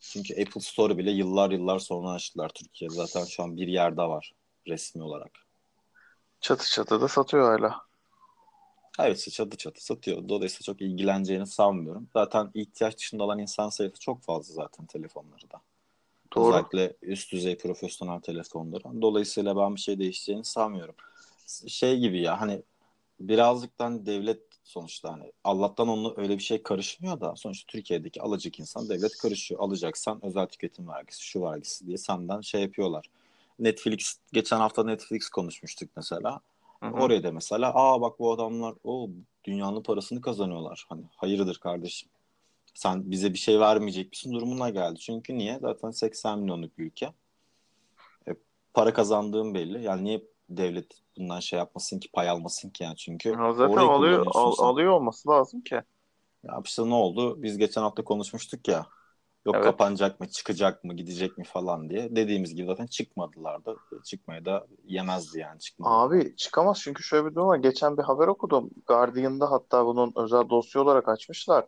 Çünkü 0.00 0.42
Apple 0.42 0.60
Store 0.60 0.98
bile 0.98 1.10
yıllar 1.10 1.50
yıllar 1.50 1.78
sonra 1.78 2.10
açtılar 2.10 2.48
Türkiye'de. 2.48 2.94
Zaten 2.94 3.24
şu 3.24 3.42
an 3.42 3.56
bir 3.56 3.68
yerde 3.68 4.02
var 4.02 4.34
resmi 4.66 5.02
olarak. 5.02 5.30
Çatı 6.40 6.70
çatı 6.70 7.00
da 7.00 7.08
satıyor 7.08 7.58
hala. 7.58 7.76
Evet 8.98 9.30
çatı 9.30 9.56
çatı 9.56 9.84
satıyor. 9.84 10.28
Dolayısıyla 10.28 10.72
çok 10.72 10.80
ilgileneceğini 10.80 11.46
sanmıyorum. 11.46 12.08
Zaten 12.12 12.50
ihtiyaç 12.54 12.96
dışında 12.96 13.24
olan 13.24 13.38
insan 13.38 13.68
sayısı 13.68 14.00
çok 14.00 14.22
fazla 14.22 14.54
zaten 14.54 14.86
telefonları 14.86 15.50
da. 15.50 15.60
Doğru. 16.34 16.48
Özellikle 16.48 16.96
üst 17.02 17.32
düzey 17.32 17.58
profesyonel 17.58 18.20
telefonları. 18.20 19.02
Dolayısıyla 19.02 19.56
ben 19.56 19.74
bir 19.74 19.80
şey 19.80 19.98
değişeceğini 19.98 20.44
sanmıyorum. 20.44 20.94
Şey 21.66 21.98
gibi 21.98 22.20
ya 22.20 22.40
hani 22.40 22.62
birazcıktan 23.20 24.06
devlet 24.06 24.47
sonuçta 24.68 25.12
hani 25.12 25.32
Allah'tan 25.44 25.88
onu 25.88 26.14
öyle 26.16 26.38
bir 26.38 26.42
şey 26.42 26.62
karışmıyor 26.62 27.20
da 27.20 27.36
sonuçta 27.36 27.72
Türkiye'deki 27.72 28.22
alacak 28.22 28.60
insan 28.60 28.88
devlet 28.88 29.18
karışıyor. 29.18 29.60
Alacaksan 29.60 30.24
özel 30.24 30.46
tüketim 30.46 30.88
vergisi, 30.88 31.22
şu 31.22 31.42
vergisi 31.42 31.86
diye 31.86 31.98
senden 31.98 32.40
şey 32.40 32.62
yapıyorlar. 32.62 33.06
Netflix 33.58 34.18
geçen 34.32 34.58
hafta 34.58 34.84
Netflix 34.84 35.28
konuşmuştuk 35.28 35.90
mesela. 35.96 36.40
Hı 36.80 36.86
hı. 36.86 36.92
Oraya 36.92 37.22
da 37.22 37.32
mesela 37.32 37.72
aa 37.74 38.00
bak 38.00 38.18
bu 38.18 38.32
adamlar 38.32 38.74
o 38.84 39.10
dünyanın 39.44 39.82
parasını 39.82 40.20
kazanıyorlar. 40.20 40.86
Hani 40.88 41.02
hayırdır 41.16 41.58
kardeşim. 41.58 42.08
Sen 42.74 43.10
bize 43.10 43.32
bir 43.32 43.38
şey 43.38 43.60
vermeyecek 43.60 44.10
misin 44.10 44.32
durumuna 44.32 44.70
geldi. 44.70 44.98
Çünkü 44.98 45.38
niye? 45.38 45.58
Zaten 45.58 45.90
80 45.90 46.38
milyonluk 46.38 46.78
bir 46.78 46.84
ülke. 46.84 47.12
E, 48.28 48.34
para 48.74 48.92
kazandığım 48.92 49.54
belli. 49.54 49.84
Yani 49.84 50.04
niye 50.04 50.22
devlet 50.50 50.86
bundan 51.18 51.40
şey 51.40 51.58
yapmasın 51.58 52.00
ki 52.00 52.08
pay 52.14 52.28
almasın 52.30 52.70
ki 52.70 52.82
yani 52.84 52.96
çünkü 52.96 53.38
Ya 53.38 53.52
zaten 53.52 53.80
alıyor 53.82 54.22
al- 54.26 54.54
sen. 54.54 54.68
alıyor 54.68 54.92
olması 54.92 55.28
lazım 55.28 55.60
ki. 55.60 55.82
Ya 56.44 56.60
işte 56.64 56.82
ne 56.88 56.94
oldu? 56.94 57.42
Biz 57.42 57.58
geçen 57.58 57.82
hafta 57.82 58.04
konuşmuştuk 58.04 58.68
ya. 58.68 58.86
Yok 59.46 59.62
Evet. 59.62 59.64
kapanacak 59.64 60.20
mı, 60.20 60.28
çıkacak 60.30 60.84
mı, 60.84 60.94
gidecek 60.96 61.38
mi 61.38 61.44
falan 61.44 61.90
diye. 61.90 62.16
Dediğimiz 62.16 62.54
gibi 62.54 62.66
zaten 62.66 62.86
çıkmadılar 62.86 63.64
da. 63.64 63.76
Çıkmaya 64.04 64.44
da 64.44 64.66
yemezdi 64.84 65.38
yani 65.38 65.60
çıkmadı. 65.60 66.02
Abi 66.02 66.36
çıkamaz 66.36 66.80
çünkü 66.80 67.02
şöyle 67.02 67.26
bir 67.30 67.34
durum 67.34 67.48
var. 67.48 67.58
Geçen 67.58 67.98
bir 67.98 68.02
haber 68.02 68.28
okudum. 68.28 68.70
Guardian'da 68.86 69.50
hatta 69.50 69.86
bunun 69.86 70.12
özel 70.16 70.48
dosya 70.48 70.82
olarak 70.82 71.08
açmışlar. 71.08 71.66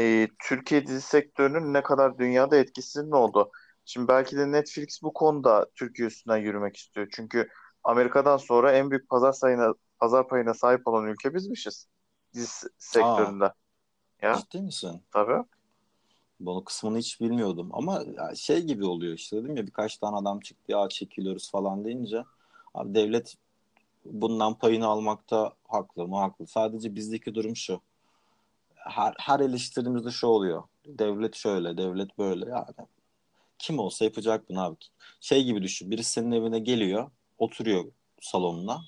Ee, 0.00 0.28
Türkiye 0.48 0.86
dizi 0.86 1.00
sektörünün 1.02 1.74
ne 1.74 1.82
kadar 1.84 2.18
dünyada 2.18 2.56
etkisinin 2.58 3.10
oldu. 3.12 3.50
Şimdi 3.84 4.08
belki 4.08 4.36
de 4.38 4.52
Netflix 4.52 5.02
bu 5.02 5.12
konuda 5.12 5.66
Türkiye 5.76 6.08
üstünden 6.08 6.36
yürümek 6.38 6.76
istiyor. 6.76 7.08
Çünkü 7.12 7.48
Amerika'dan 7.84 8.36
sonra 8.36 8.72
en 8.72 8.90
büyük 8.90 9.08
pazar 9.08 9.32
sayına, 9.32 9.74
pazar 9.98 10.28
payına 10.28 10.54
sahip 10.54 10.88
olan 10.88 11.06
ülke 11.06 11.34
bizmişiz. 11.34 11.86
Dizi 12.34 12.68
sektöründe. 12.78 13.52
Ya 14.22 14.36
Ciddi 14.36 14.62
misin? 14.62 15.02
tabii. 15.10 15.44
Bu 16.40 16.64
kısmını 16.64 16.98
hiç 16.98 17.20
bilmiyordum. 17.20 17.70
Ama 17.72 18.02
şey 18.36 18.62
gibi 18.62 18.84
oluyor 18.84 19.14
işte 19.14 19.36
dedim 19.36 19.56
ya 19.56 19.66
birkaç 19.66 19.96
tane 19.96 20.16
adam 20.16 20.40
çıktı 20.40 20.72
ya 20.72 20.88
çekiliyoruz 20.88 21.50
falan 21.50 21.84
deyince 21.84 22.24
abi 22.74 22.94
devlet 22.94 23.36
bundan 24.04 24.54
payını 24.54 24.86
almakta 24.86 25.52
haklı 25.68 26.08
mı 26.08 26.16
haklı. 26.16 26.46
Sadece 26.46 26.94
bizdeki 26.94 27.34
durum 27.34 27.56
şu. 27.56 27.80
Her, 28.74 29.14
her 29.18 29.40
eleştirimizde 29.40 30.10
şu 30.10 30.26
oluyor. 30.26 30.62
Devlet 30.86 31.34
şöyle, 31.34 31.76
devlet 31.76 32.18
böyle. 32.18 32.50
Yani 32.50 32.66
kim 33.58 33.78
olsa 33.78 34.04
yapacak 34.04 34.48
bunu 34.48 34.62
abi. 34.62 34.76
Şey 35.20 35.44
gibi 35.44 35.62
düşün. 35.62 35.90
Birisi 35.90 36.10
senin 36.10 36.32
evine 36.32 36.58
geliyor, 36.58 37.10
oturuyor 37.38 37.84
salonuna. 38.20 38.80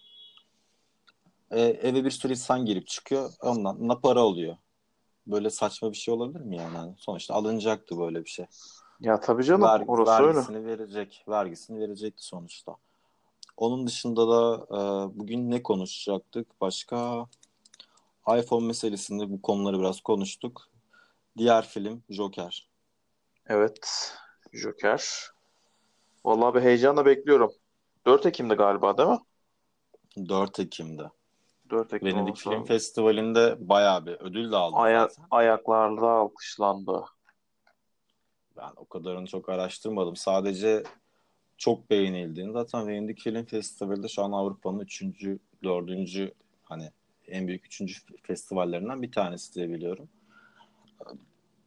E, 1.50 1.60
eve 1.60 2.04
bir 2.04 2.10
sürü 2.10 2.32
insan 2.32 2.64
girip 2.64 2.86
çıkıyor. 2.86 3.32
Ondan 3.42 3.88
da 3.88 4.00
para 4.00 4.20
alıyor. 4.20 4.56
Böyle 5.26 5.50
saçma 5.50 5.92
bir 5.92 5.96
şey 5.96 6.14
olabilir 6.14 6.40
mi 6.40 6.56
yani? 6.56 6.74
Yani 6.76 6.94
sonuçta 6.98 7.34
alınacaktı 7.34 7.98
böyle 7.98 8.24
bir 8.24 8.30
şey. 8.30 8.46
Ya 9.00 9.20
tabii 9.20 9.44
canım 9.44 9.62
Ver, 9.62 9.84
orası 9.86 10.12
öyle. 10.12 10.36
vergisini 10.36 10.66
verecek. 10.66 11.24
Vergisini 11.28 11.80
verecekti 11.80 12.24
sonuçta. 12.24 12.76
Onun 13.56 13.86
dışında 13.86 14.28
da 14.28 14.66
e, 14.70 14.78
bugün 15.18 15.50
ne 15.50 15.62
konuşacaktık? 15.62 16.60
Başka 16.60 17.26
iPhone 18.38 18.66
meselesinde 18.66 19.30
bu 19.30 19.42
konuları 19.42 19.78
biraz 19.78 20.00
konuştuk. 20.00 20.68
Diğer 21.38 21.66
film 21.66 22.02
Joker. 22.10 22.68
Evet. 23.46 24.14
Joker. 24.52 25.30
Vallahi 26.24 26.54
bir 26.54 26.60
heyecanla 26.60 27.06
bekliyorum. 27.06 27.52
4 28.06 28.26
Ekim'de 28.26 28.54
galiba 28.54 28.98
değil 28.98 29.08
mi? 29.08 29.18
4 30.28 30.60
Ekim'de. 30.60 31.10
4 31.70 31.94
Ekim 31.94 32.08
Venedik 32.08 32.36
Film. 32.36 32.64
Festivali'nde 32.64 33.56
bayağı 33.68 34.06
bir 34.06 34.12
ödül 34.12 34.52
de 34.52 34.56
aldı 34.56 34.76
Aya 34.76 35.08
zaten. 35.08 35.24
ayaklarda 35.30 36.10
alkışlandı. 36.10 37.04
Ben 38.56 38.70
o 38.76 38.84
kadarını 38.84 39.26
çok 39.26 39.48
araştırmadım. 39.48 40.16
Sadece 40.16 40.82
çok 41.58 41.90
beğenildiğini. 41.90 42.52
Zaten 42.52 42.86
Venedik 42.86 43.20
Film 43.20 43.44
Festivali'de 43.44 44.08
şu 44.08 44.22
an 44.22 44.32
Avrupa'nın 44.32 44.78
3. 44.80 45.02
4. 45.64 46.32
hani 46.62 46.90
en 47.28 47.48
büyük 47.48 47.66
3. 47.66 48.04
festivallerinden 48.22 49.02
bir 49.02 49.12
tanesi 49.12 49.54
diye 49.54 49.70
biliyorum. 49.70 50.08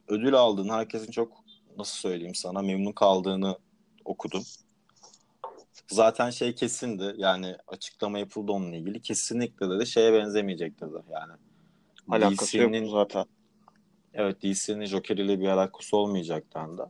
Ödül 0.08 0.36
aldığını, 0.36 0.74
herkesin 0.74 1.12
çok 1.12 1.44
nasıl 1.78 1.98
söyleyeyim 1.98 2.36
sana 2.36 2.62
memnun 2.62 2.92
kaldığını 2.92 3.58
okudum. 4.06 4.44
Zaten 5.88 6.30
şey 6.30 6.56
kesindi 6.56 7.16
yani 7.18 7.56
açıklama 7.68 8.20
yapıldı 8.20 8.52
onunla 8.52 8.76
ilgili. 8.76 9.02
Kesinlikle 9.02 9.70
dedi 9.70 9.88
şeye 9.88 10.14
benzemeyecek 10.14 10.82
dedi 10.82 10.98
yani. 11.12 11.34
Alakası 12.10 12.58
yok 12.58 12.76
zaten. 12.90 13.26
Evet 14.14 14.44
DC'nin 14.44 14.86
Joker 14.86 15.18
ile 15.18 15.40
bir 15.40 15.48
alakası 15.48 15.98
olmayacak 15.98 16.44
dendi. 16.56 16.82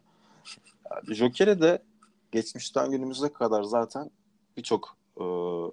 Yani 0.92 1.16
Joker'e 1.16 1.62
de 1.62 1.84
geçmişten 2.32 2.92
günümüze 2.92 3.34
kadar 3.34 3.64
zaten 3.64 4.12
birçok 4.58 4.98
e, 5.18 5.24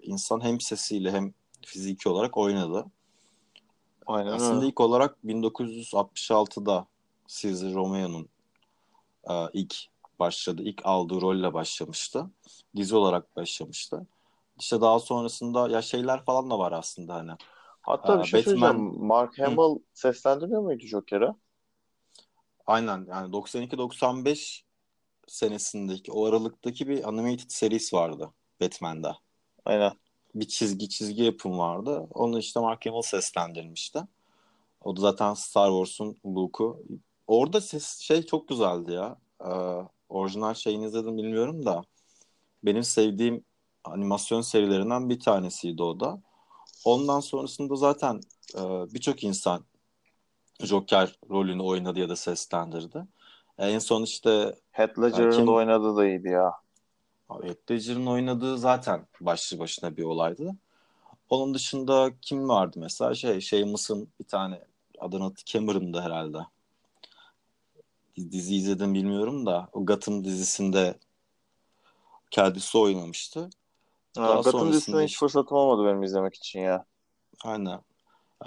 insan 0.03 0.45
hem 0.45 0.61
sesiyle 0.61 1.11
hem 1.11 1.35
fiziki 1.67 2.09
olarak 2.09 2.37
oynadı. 2.37 2.87
Aynen 4.07 4.33
Aslında 4.33 4.57
öyle. 4.57 4.67
ilk 4.67 4.81
olarak 4.81 5.17
1966'da 5.25 6.87
Cesar 7.27 7.75
Romeo'nun 7.75 8.29
e, 9.31 9.35
ilk 9.53 9.77
başladı, 10.21 10.62
ilk 10.65 10.81
aldığı 10.85 11.21
rolle 11.21 11.55
başlamıştı. 11.55 12.27
Dizi 12.77 12.97
olarak 12.97 13.37
başlamıştı. 13.37 14.07
İşte 14.61 14.81
daha 14.81 14.99
sonrasında 14.99 15.69
ya 15.69 15.83
şeyler 15.83 16.25
falan 16.25 16.50
da 16.50 16.59
var 16.59 16.73
aslında 16.73 17.15
hani. 17.15 17.33
Hatta 17.83 18.23
bir 18.23 18.25
şey 18.25 18.41
Batman- 18.41 18.45
söyleyeceğim. 18.45 19.07
Mark 19.07 19.39
Hamill 19.39 19.79
seslendirmiyor 19.95 20.62
muydu 20.62 20.87
Joker'ı? 20.87 21.35
Aynen 22.67 23.07
yani 23.09 23.33
92-95 23.33 24.65
senesindeki 25.29 26.12
o 26.12 26.27
aralıktaki 26.27 26.89
bir 26.89 27.09
animated 27.09 27.50
serisi 27.50 27.97
vardı 27.97 28.31
Batman'da. 28.61 29.17
Aynen. 29.65 29.93
Bir 30.35 30.49
çizgi 30.49 30.89
çizgi 30.89 31.23
yapım 31.23 31.59
vardı. 31.59 32.07
Onu 32.15 32.39
işte 32.39 32.61
Mark 32.61 32.87
Hamill 32.87 33.03
seslendirmişti. 33.03 34.00
O 34.85 34.97
da 34.97 35.00
zaten 35.00 35.35
Star 35.35 35.71
Wars'un 35.71 36.17
Luke'u. 36.27 36.83
Orada 37.27 37.61
ses 37.61 37.99
şey 38.00 38.23
çok 38.23 38.49
güzeldi 38.49 38.93
ya. 38.93 39.17
Ee, 39.45 39.50
orijinal 40.11 40.55
şeyini 40.55 40.87
izledim 40.87 41.17
bilmiyorum 41.17 41.67
da. 41.67 41.83
Benim 42.64 42.83
sevdiğim 42.85 43.45
animasyon 43.85 44.40
serilerinden 44.40 45.09
bir 45.09 45.21
tanesiydi 45.21 45.83
o 45.83 46.00
da. 46.00 46.23
Ondan 46.85 47.21
sonrasında 47.21 47.76
zaten 47.76 48.21
e, 48.55 48.61
birçok 48.95 49.25
insan 49.25 49.64
Joker 50.61 51.19
rolünü 51.31 51.62
oynadı 51.62 51.99
ya 51.99 52.09
da 52.09 52.17
seslendirdi. 52.17 53.07
En 53.59 53.79
son 53.79 54.02
işte 54.02 54.55
Heath 54.71 54.99
Ledger'ın 54.99 55.31
Kim- 55.31 55.49
oynadığı 55.49 55.97
da 55.97 56.07
iyiydi 56.07 56.29
ya. 56.29 56.52
Heath 57.43 57.71
Ledger'ın 57.71 58.07
oynadığı 58.07 58.59
zaten 58.59 59.07
başlı 59.21 59.59
başına 59.59 59.97
bir 59.97 60.02
olaydı. 60.02 60.57
Onun 61.31 61.55
dışında 61.55 62.11
kim 62.23 62.49
vardı 62.49 62.79
mesela? 62.81 63.14
Şey, 63.14 63.40
Seamus'un 63.40 64.09
bir 64.21 64.25
tane 64.25 64.61
adını 64.99 65.33
Cameron'dı 65.47 66.00
herhalde. 66.00 66.38
Dizi 68.17 68.57
izledim 68.57 68.95
bilmiyorum 68.95 69.47
da 69.47 69.69
o 69.73 69.87
Gotham 69.87 70.25
dizisinde 70.25 70.99
kendisi 72.31 72.79
oynamıştı. 72.79 73.50
Ha, 74.17 74.29
Daha 74.29 74.40
Gotham 74.40 74.73
dizisine 74.73 75.05
hiç 75.05 75.19
fırsatım 75.19 75.57
olmadı 75.57 75.88
benim 75.88 76.02
izlemek 76.02 76.35
için 76.35 76.61
ya. 76.61 76.85
Aynen. 77.45 77.81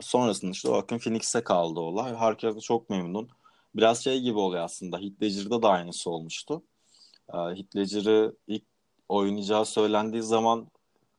Sonrasında 0.01 0.51
işte 0.51 0.67
Joaquin 0.67 0.98
Phoenix'e 0.98 1.43
kaldı 1.43 1.79
olay. 1.79 2.15
Herkes 2.15 2.60
çok 2.60 2.89
memnun. 2.89 3.29
Biraz 3.75 4.03
şey 4.03 4.22
gibi 4.22 4.39
oluyor 4.39 4.63
aslında. 4.63 4.98
Heath 4.98 5.22
Ledger'da 5.22 5.62
da 5.62 5.70
aynısı 5.70 6.10
olmuştu. 6.10 6.63
Ee, 7.34 7.38
Heath 7.38 7.75
Ledger'ı 7.75 8.36
ilk 8.48 8.63
oynayacağı 9.10 9.65
söylendiği 9.65 10.24
zaman 10.24 10.67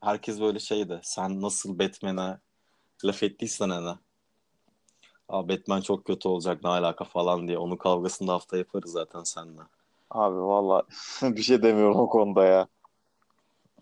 herkes 0.00 0.40
böyle 0.40 0.58
şeydi. 0.58 1.00
Sen 1.02 1.42
nasıl 1.42 1.78
Batman'e 1.78 2.38
laf 3.04 3.22
ettiysen 3.22 3.70
hani. 3.70 3.98
Aa, 5.28 5.48
Batman 5.48 5.80
çok 5.80 6.04
kötü 6.04 6.28
olacak 6.28 6.64
ne 6.64 6.70
alaka 6.70 7.04
falan 7.04 7.48
diye. 7.48 7.58
Onun 7.58 7.76
kavgasını 7.76 8.28
da 8.28 8.32
hafta 8.32 8.56
yaparız 8.56 8.92
zaten 8.92 9.22
seninle. 9.22 9.62
Abi 10.10 10.36
valla 10.36 10.82
bir 11.22 11.42
şey 11.42 11.62
demiyorum 11.62 12.00
o 12.00 12.08
konuda 12.08 12.44
ya. 12.44 12.68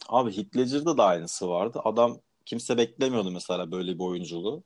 Abi 0.09 0.57
Ledger'da 0.57 0.97
da 0.99 1.05
aynısı 1.05 1.49
vardı. 1.49 1.81
Adam 1.85 2.19
kimse 2.47 2.77
beklemiyordu 2.77 3.31
mesela 3.31 3.71
böyle 3.73 3.95
bir 3.95 4.05
oyunculuğu. 4.05 4.63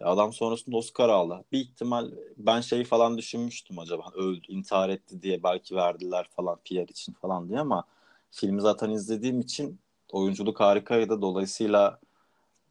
Adam 0.00 0.32
sonrasında 0.32 0.76
Oscar 0.76 1.08
aldı. 1.08 1.44
Bir 1.52 1.60
ihtimal 1.60 2.10
ben 2.36 2.60
şey 2.60 2.84
falan 2.84 3.18
düşünmüştüm 3.18 3.78
acaba 3.78 4.10
öldü, 4.14 4.46
intihar 4.48 4.88
etti 4.88 5.22
diye 5.22 5.42
belki 5.42 5.76
verdiler 5.76 6.28
falan 6.36 6.56
PR 6.56 6.90
için 6.90 7.12
falan 7.12 7.48
diye 7.48 7.60
ama 7.60 7.84
filmi 8.30 8.60
zaten 8.60 8.90
izlediğim 8.90 9.40
için 9.40 9.78
oyunculuk 10.12 10.60
harikaydı. 10.60 11.22
Dolayısıyla 11.22 12.00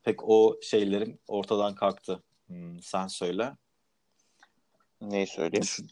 pek 0.03 0.29
o 0.29 0.57
şeylerim 0.61 1.19
ortadan 1.27 1.75
kalktı. 1.75 2.23
Hmm, 2.53 2.81
sen 2.81 3.07
söyle. 3.07 3.53
Neyi 5.01 5.27
söyleyeyim? 5.27 5.61
Düşün, 5.61 5.89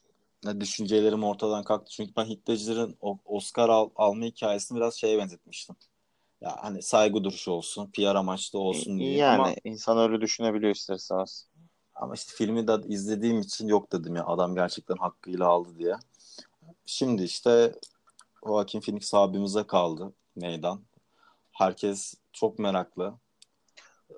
düşüncelerim 0.59 1.23
ortadan 1.23 1.63
kalktı. 1.63 1.91
Çünkü 1.91 2.15
ben 2.15 2.25
Heath 2.25 2.49
Ledger'ın 2.49 2.97
Oscar 3.25 3.69
al, 3.69 3.89
alma 3.95 4.25
hikayesini 4.25 4.75
biraz 4.77 4.95
şeye 4.95 5.17
benzetmiştim. 5.17 5.75
Ya 6.41 6.55
hani 6.61 6.81
saygı 6.81 7.23
duruşu 7.23 7.51
olsun, 7.51 7.91
PR 7.91 8.15
amaçlı 8.15 8.59
olsun 8.59 8.99
diye. 8.99 9.17
Yani 9.17 9.41
Ama, 9.41 9.53
insan 9.63 9.97
öyle 9.97 10.21
düşünebiliyor 10.21 10.75
ister 10.75 10.95
istemez. 10.95 11.47
ama 11.95 12.13
işte 12.13 12.33
filmi 12.35 12.67
de 12.67 12.73
izlediğim 12.87 13.39
için 13.39 13.67
yok 13.67 13.91
dedim 13.91 14.15
ya 14.15 14.25
adam 14.25 14.55
gerçekten 14.55 14.97
hakkıyla 14.97 15.47
aldı 15.47 15.69
diye. 15.77 15.95
Şimdi 16.85 17.23
işte 17.23 17.75
Joaquin 18.47 18.81
Phoenix 18.81 19.13
abimize 19.13 19.67
kaldı 19.67 20.13
meydan. 20.35 20.81
Herkes 21.51 22.13
çok 22.33 22.59
meraklı. 22.59 23.13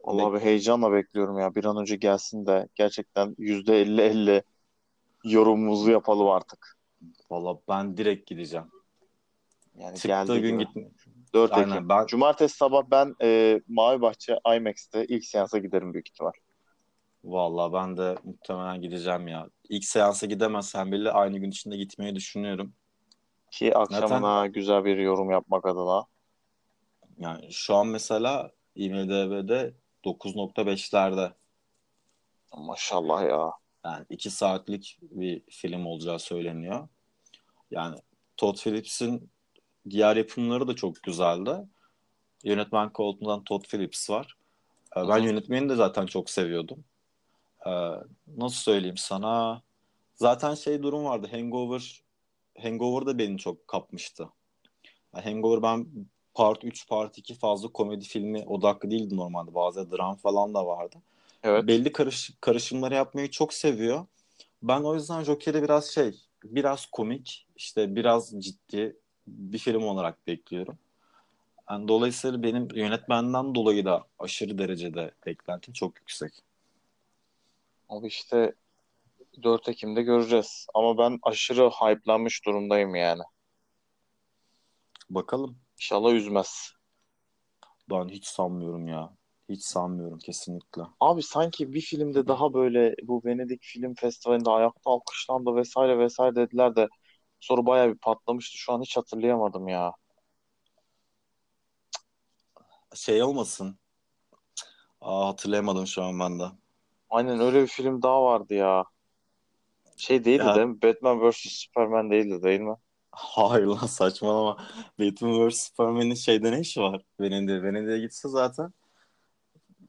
Allah 0.03 0.33
bir 0.33 0.39
heyecanla 0.39 0.91
bekliyorum 0.91 1.39
ya. 1.39 1.55
Bir 1.55 1.65
an 1.65 1.77
önce 1.77 1.95
gelsin 1.95 2.45
de 2.45 2.67
gerçekten 2.75 3.35
%50-50 3.39 4.43
yorumumuzu 5.23 5.91
yapalım 5.91 6.27
artık. 6.27 6.77
Valla 7.29 7.59
ben 7.69 7.97
direkt 7.97 8.27
gideceğim. 8.29 8.67
Yani 9.77 9.97
Çıktığı 9.97 10.39
gün 10.39 10.59
gitme. 10.59 10.83
4 11.33 11.53
Aynen, 11.53 11.71
Ekim. 11.71 11.89
ben- 11.89 12.05
Cumartesi 12.05 12.57
sabah 12.57 12.83
ben 12.91 13.15
e, 13.21 13.61
Mavi 13.67 14.01
Bahçe 14.01 14.39
IMAX'te 14.55 15.05
ilk 15.05 15.25
seansa 15.25 15.57
giderim 15.57 15.93
büyük 15.93 16.09
ihtimal. 16.09 16.31
Valla 17.23 17.73
ben 17.73 17.97
de 17.97 18.15
muhtemelen 18.23 18.81
gideceğim 18.81 19.27
ya. 19.27 19.49
İlk 19.69 19.85
seansa 19.85 20.25
gidemezsem 20.25 20.91
bile 20.91 21.11
aynı 21.11 21.37
gün 21.37 21.49
içinde 21.49 21.77
gitmeyi 21.77 22.15
düşünüyorum. 22.15 22.73
Ki 23.51 23.77
akşamına 23.77 24.47
güzel 24.47 24.85
bir 24.85 24.97
yorum 24.97 25.31
yapmak 25.31 25.65
adına. 25.65 26.05
Yani 27.17 27.53
şu 27.53 27.75
an 27.75 27.87
mesela 27.87 28.51
IMDb'de 28.75 29.73
9.5'lerde. 30.05 31.33
Maşallah 32.57 33.23
ya. 33.23 33.51
Yani 33.85 34.05
2 34.09 34.29
saatlik 34.29 34.97
bir 35.01 35.41
film 35.49 35.85
olacağı 35.85 36.19
söyleniyor. 36.19 36.87
Yani 37.71 37.97
Todd 38.37 38.57
Phillips'in 38.57 39.29
diğer 39.89 40.15
yapımları 40.15 40.67
da 40.67 40.75
çok 40.75 41.03
güzeldi. 41.03 41.57
Yönetmen 42.43 42.89
koltuğundan 42.89 43.43
Todd 43.43 43.63
Phillips 43.63 44.09
var. 44.09 44.37
Ee, 44.97 45.07
Ben 45.07 45.19
Hı 45.19 45.25
yönetmeni 45.25 45.69
de 45.69 45.75
zaten 45.75 46.05
çok 46.05 46.29
seviyordum. 46.29 46.83
Ee, 47.65 47.69
Nasıl 48.37 48.57
söyleyeyim 48.57 48.97
sana? 48.97 49.61
Zaten 50.15 50.53
şey 50.53 50.83
durum 50.83 51.05
vardı. 51.05 51.27
Hangover 51.31 52.01
Hangover 52.61 53.05
da 53.05 53.17
beni 53.17 53.37
çok 53.37 53.67
kapmıştı. 53.67 54.29
Hangover 55.13 55.61
ben 55.63 55.87
Part 56.33 56.63
3, 56.63 56.87
Part 56.87 57.17
2 57.17 57.35
fazla 57.35 57.67
komedi 57.67 58.05
filmi 58.05 58.43
odaklı 58.47 58.91
değildi 58.91 59.17
normalde. 59.17 59.55
Bazı 59.55 59.91
dram 59.91 60.15
falan 60.15 60.53
da 60.53 60.65
vardı. 60.65 60.95
Evet. 61.43 61.67
Belli 61.67 61.91
karış, 61.91 62.31
karışımları 62.41 62.93
yapmayı 62.93 63.31
çok 63.31 63.53
seviyor. 63.53 64.05
Ben 64.63 64.81
o 64.81 64.95
yüzden 64.95 65.23
Joker'i 65.23 65.63
biraz 65.63 65.85
şey, 65.85 66.15
biraz 66.43 66.85
komik, 66.85 67.47
işte 67.55 67.95
biraz 67.95 68.33
ciddi 68.39 68.97
bir 69.27 69.57
film 69.57 69.83
olarak 69.83 70.27
bekliyorum. 70.27 70.77
Yani 71.69 71.87
dolayısıyla 71.87 72.43
benim 72.43 72.67
yönetmenden 72.75 73.55
dolayı 73.55 73.85
da 73.85 74.03
aşırı 74.19 74.57
derecede 74.57 75.11
beklentim 75.25 75.73
çok 75.73 75.97
yüksek. 75.97 76.31
Abi 77.89 78.07
işte 78.07 78.53
4 79.43 79.69
Ekim'de 79.69 80.01
göreceğiz. 80.01 80.67
Ama 80.73 80.97
ben 80.97 81.19
aşırı 81.23 81.69
hype'lanmış 81.69 82.45
durumdayım 82.45 82.95
yani. 82.95 83.23
Bakalım. 85.09 85.57
İnşallah 85.83 86.13
üzmez. 86.13 86.73
Ben 87.89 88.09
hiç 88.09 88.25
sanmıyorum 88.25 88.87
ya. 88.87 89.13
Hiç 89.49 89.63
sanmıyorum 89.63 90.19
kesinlikle. 90.19 90.81
Abi 90.99 91.23
sanki 91.23 91.73
bir 91.73 91.81
filmde 91.81 92.27
daha 92.27 92.53
böyle 92.53 92.95
bu 93.03 93.21
Venedik 93.25 93.63
Film 93.63 93.95
Festivali'nde 93.95 94.49
ayakta 94.49 94.91
alkışlandı 94.91 95.55
vesaire 95.55 95.97
vesaire 95.99 96.35
dediler 96.35 96.75
de 96.75 96.87
sonra 97.39 97.65
bayağı 97.65 97.89
bir 97.93 97.97
patlamıştı. 97.97 98.57
Şu 98.57 98.73
an 98.73 98.81
hiç 98.81 98.97
hatırlayamadım 98.97 99.67
ya. 99.67 99.91
Şey 102.95 103.23
olmasın. 103.23 103.77
Aa, 105.01 105.27
hatırlayamadım 105.27 105.87
şu 105.87 106.03
an 106.03 106.19
ben 106.19 106.39
de. 106.39 106.43
Aynen 107.09 107.39
öyle 107.39 107.61
bir 107.61 107.67
film 107.67 108.01
daha 108.01 108.23
vardı 108.23 108.53
ya. 108.53 108.83
Şey 109.97 110.25
değildi 110.25 110.43
Ya- 110.43 110.53
değil 110.53 110.65
mi? 110.67 110.81
Batman 110.81 111.29
vs 111.29 111.35
Superman 111.49 112.11
değildi 112.11 112.43
değil 112.43 112.59
mi? 112.61 112.75
Hayır 113.15 113.65
lan 113.65 113.85
saçmalama. 113.87 114.57
Batman 114.99 115.49
vs 115.49 115.67
Superman'in 115.67 116.13
şeyde 116.15 116.51
ne 116.51 116.59
işi 116.59 116.81
var? 116.81 117.01
Venedik'e. 117.19 117.63
Venedik'e 117.63 117.99
gitse 117.99 118.29
zaten 118.29 118.73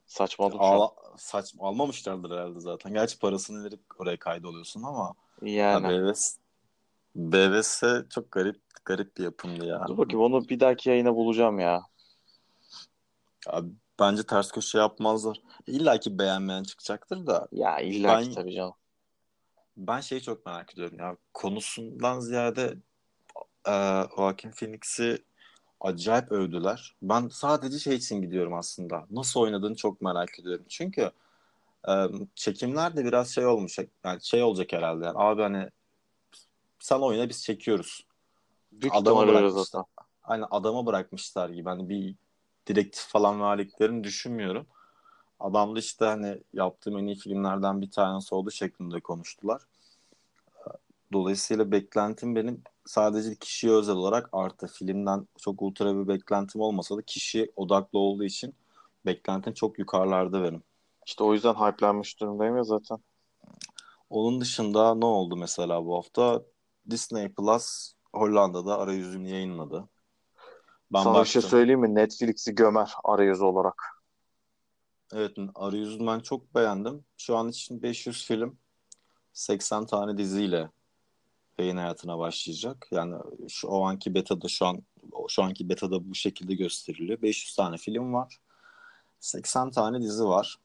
Saçmalık 0.06 0.52
şu 0.54 0.62
an. 0.62 0.78
Al, 0.78 0.88
saçma 1.16 1.68
almamışlardır 1.68 2.30
herhalde 2.30 2.60
zaten. 2.60 2.92
Gerçi 2.92 3.18
parasını 3.18 3.64
verip 3.64 3.80
oraya 3.98 4.18
kaydoluyorsun 4.18 4.82
ama 4.82 5.14
Yani. 5.42 5.92
ya 5.92 6.02
BVS, 6.02 6.36
BVS 7.16 7.82
çok 8.14 8.32
garip 8.32 8.60
garip 8.84 9.16
bir 9.16 9.24
yapımdı 9.24 9.66
ya. 9.66 9.84
Dur 9.88 9.98
bakayım 9.98 10.20
onu 10.20 10.48
bir 10.48 10.60
dahaki 10.60 10.88
yayına 10.88 11.14
bulacağım 11.14 11.58
ya. 11.58 11.82
Abi, 13.46 13.68
bence 14.00 14.22
ters 14.22 14.52
köşe 14.52 14.78
yapmazlar. 14.78 15.40
İlla 15.66 16.00
ki 16.00 16.18
beğenmeyen 16.18 16.62
çıkacaktır 16.62 17.26
da 17.26 17.48
Ya 17.52 17.78
illa 17.80 18.20
ki 18.20 18.26
Ben- 18.28 18.34
tabii 18.34 18.54
canım. 18.54 18.74
ben 19.76 20.00
şeyi 20.00 20.22
çok 20.22 20.46
merak 20.46 20.72
ediyorum 20.74 20.98
ya. 20.98 21.16
Konusundan 21.34 22.20
ziyade 22.20 22.74
e, 23.68 23.72
Joaquin 24.16 24.50
Phoenix'i 24.50 25.24
acayip 25.80 26.32
övdüler. 26.32 26.96
Ben 27.02 27.28
sadece 27.28 27.78
şey 27.78 27.94
için 27.94 28.22
gidiyorum 28.22 28.54
aslında. 28.54 29.06
Nasıl 29.10 29.40
oynadığını 29.40 29.74
çok 29.76 30.02
merak 30.02 30.38
ediyorum. 30.40 30.64
Çünkü 30.68 31.10
e, 31.88 31.92
çekimler 32.34 32.96
de 32.96 33.04
biraz 33.04 33.30
şey 33.30 33.46
olmuş. 33.46 33.78
Yani 34.04 34.22
şey 34.22 34.42
olacak 34.42 34.72
herhalde. 34.72 35.04
Yani, 35.04 35.18
abi 35.18 35.42
hani 35.42 35.70
sen 36.78 36.98
oyna 37.00 37.28
biz 37.28 37.44
çekiyoruz. 37.44 38.06
Büyük 38.72 38.94
öyle 38.94 39.32
bırakmışlar. 39.32 39.84
Aynen 40.24 40.46
adama 40.50 40.86
bırakmışlar 40.86 41.48
gibi. 41.48 41.68
Hani 41.68 41.88
bir 41.88 42.14
direktif 42.66 43.08
falan 43.08 43.40
verdiklerini 43.40 44.04
düşünmüyorum. 44.04 44.66
Adam 45.40 45.76
da 45.76 45.78
işte 45.78 46.04
hani 46.04 46.38
yaptığım 46.52 46.98
en 46.98 47.06
iyi 47.06 47.16
filmlerden 47.16 47.82
bir 47.82 47.90
tanesi 47.90 48.34
oldu 48.34 48.50
şeklinde 48.50 49.00
konuştular. 49.00 49.62
Dolayısıyla 51.12 51.70
beklentim 51.70 52.36
benim 52.36 52.62
sadece 52.86 53.34
kişiye 53.34 53.72
özel 53.72 53.94
olarak 53.94 54.28
artı 54.32 54.66
filmden 54.66 55.28
çok 55.38 55.62
ultra 55.62 55.96
bir 55.96 56.08
beklentim 56.08 56.60
olmasa 56.60 56.96
da 56.96 57.02
kişi 57.02 57.52
odaklı 57.56 57.98
olduğu 57.98 58.24
için 58.24 58.54
beklentim 59.06 59.54
çok 59.54 59.78
yukarılarda 59.78 60.42
benim. 60.42 60.62
İşte 61.06 61.24
o 61.24 61.32
yüzden 61.34 61.54
hype'lenmiş 61.54 62.20
durumdayım 62.20 62.56
ya 62.56 62.64
zaten. 62.64 62.98
Onun 64.10 64.40
dışında 64.40 64.94
ne 64.94 65.04
oldu 65.04 65.36
mesela 65.36 65.86
bu 65.86 65.96
hafta? 65.96 66.42
Disney 66.90 67.32
Plus 67.32 67.92
Hollanda'da 68.12 68.78
arayüzünü 68.78 69.28
yayınladı. 69.28 69.88
Ben 70.92 71.02
Sana 71.02 71.22
bir 71.22 71.28
şey 71.28 71.42
söyleyeyim 71.42 71.80
mi? 71.80 71.94
Netflix'i 71.94 72.54
gömer 72.54 72.92
arayüz 73.04 73.40
olarak. 73.42 74.04
Evet, 75.12 75.36
arayüzünü 75.54 76.06
ben 76.06 76.20
çok 76.20 76.54
beğendim. 76.54 77.04
Şu 77.16 77.36
an 77.36 77.48
için 77.48 77.82
500 77.82 78.26
film, 78.26 78.58
80 79.32 79.86
tane 79.86 80.18
diziyle 80.18 80.70
yayın 81.58 81.76
hayatına 81.76 82.18
başlayacak. 82.18 82.88
Yani 82.90 83.16
şu 83.48 83.68
o 83.68 83.84
anki 83.84 84.14
betada 84.14 84.48
şu 84.48 84.66
an 84.66 84.82
şu 85.28 85.42
anki 85.42 85.68
betada 85.68 86.10
bu 86.10 86.14
şekilde 86.14 86.54
gösteriliyor. 86.54 87.22
500 87.22 87.56
tane 87.56 87.76
film 87.76 88.14
var. 88.14 88.38
80 89.20 89.70
tane 89.70 90.00
dizi 90.00 90.24
var. 90.24 90.58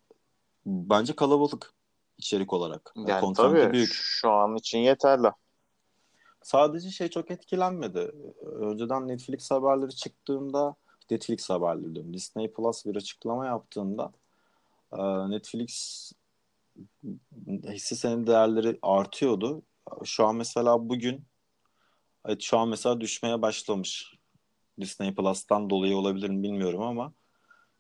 Bence 0.66 1.16
kalabalık 1.16 1.74
içerik 2.18 2.54
olarak. 2.54 2.94
Yani 2.96 3.22
kontenti 3.22 3.62
tabii 3.62 3.74
büyük. 3.74 3.90
şu 3.94 4.32
an 4.32 4.56
için 4.56 4.80
yeterli. 4.80 5.28
Sadece 6.42 6.92
şey 6.92 7.08
çok 7.08 7.32
etkilenmedi. 7.32 8.12
Önceden 8.42 9.08
Netflix 9.08 9.52
haberleri 9.52 9.96
çıktığında 9.96 10.76
Netflix 11.12 11.50
haberleri 11.50 11.96
diyorum. 11.96 12.14
Disney 12.14 12.52
Plus 12.52 12.86
bir 12.86 12.96
açıklama 12.96 13.46
yaptığında 13.46 14.12
e, 14.94 15.02
Netflix 15.30 16.12
hisse 17.68 17.96
senedi 17.96 18.28
değerleri 18.28 18.80
artıyordu. 18.82 19.62
Şu 20.06 20.26
an 20.26 20.36
mesela 20.36 20.90
bugün 20.90 21.26
evet 22.26 22.42
şu 22.42 22.58
an 22.58 22.70
mesela 22.70 23.02
düşmeye 23.02 23.42
başlamış. 23.42 24.14
Disney 24.80 25.16
Plus'tan 25.16 25.70
dolayı 25.70 25.98
olabilir 25.98 26.30
mi 26.30 26.44
bilmiyorum 26.44 26.82
ama 26.82 27.14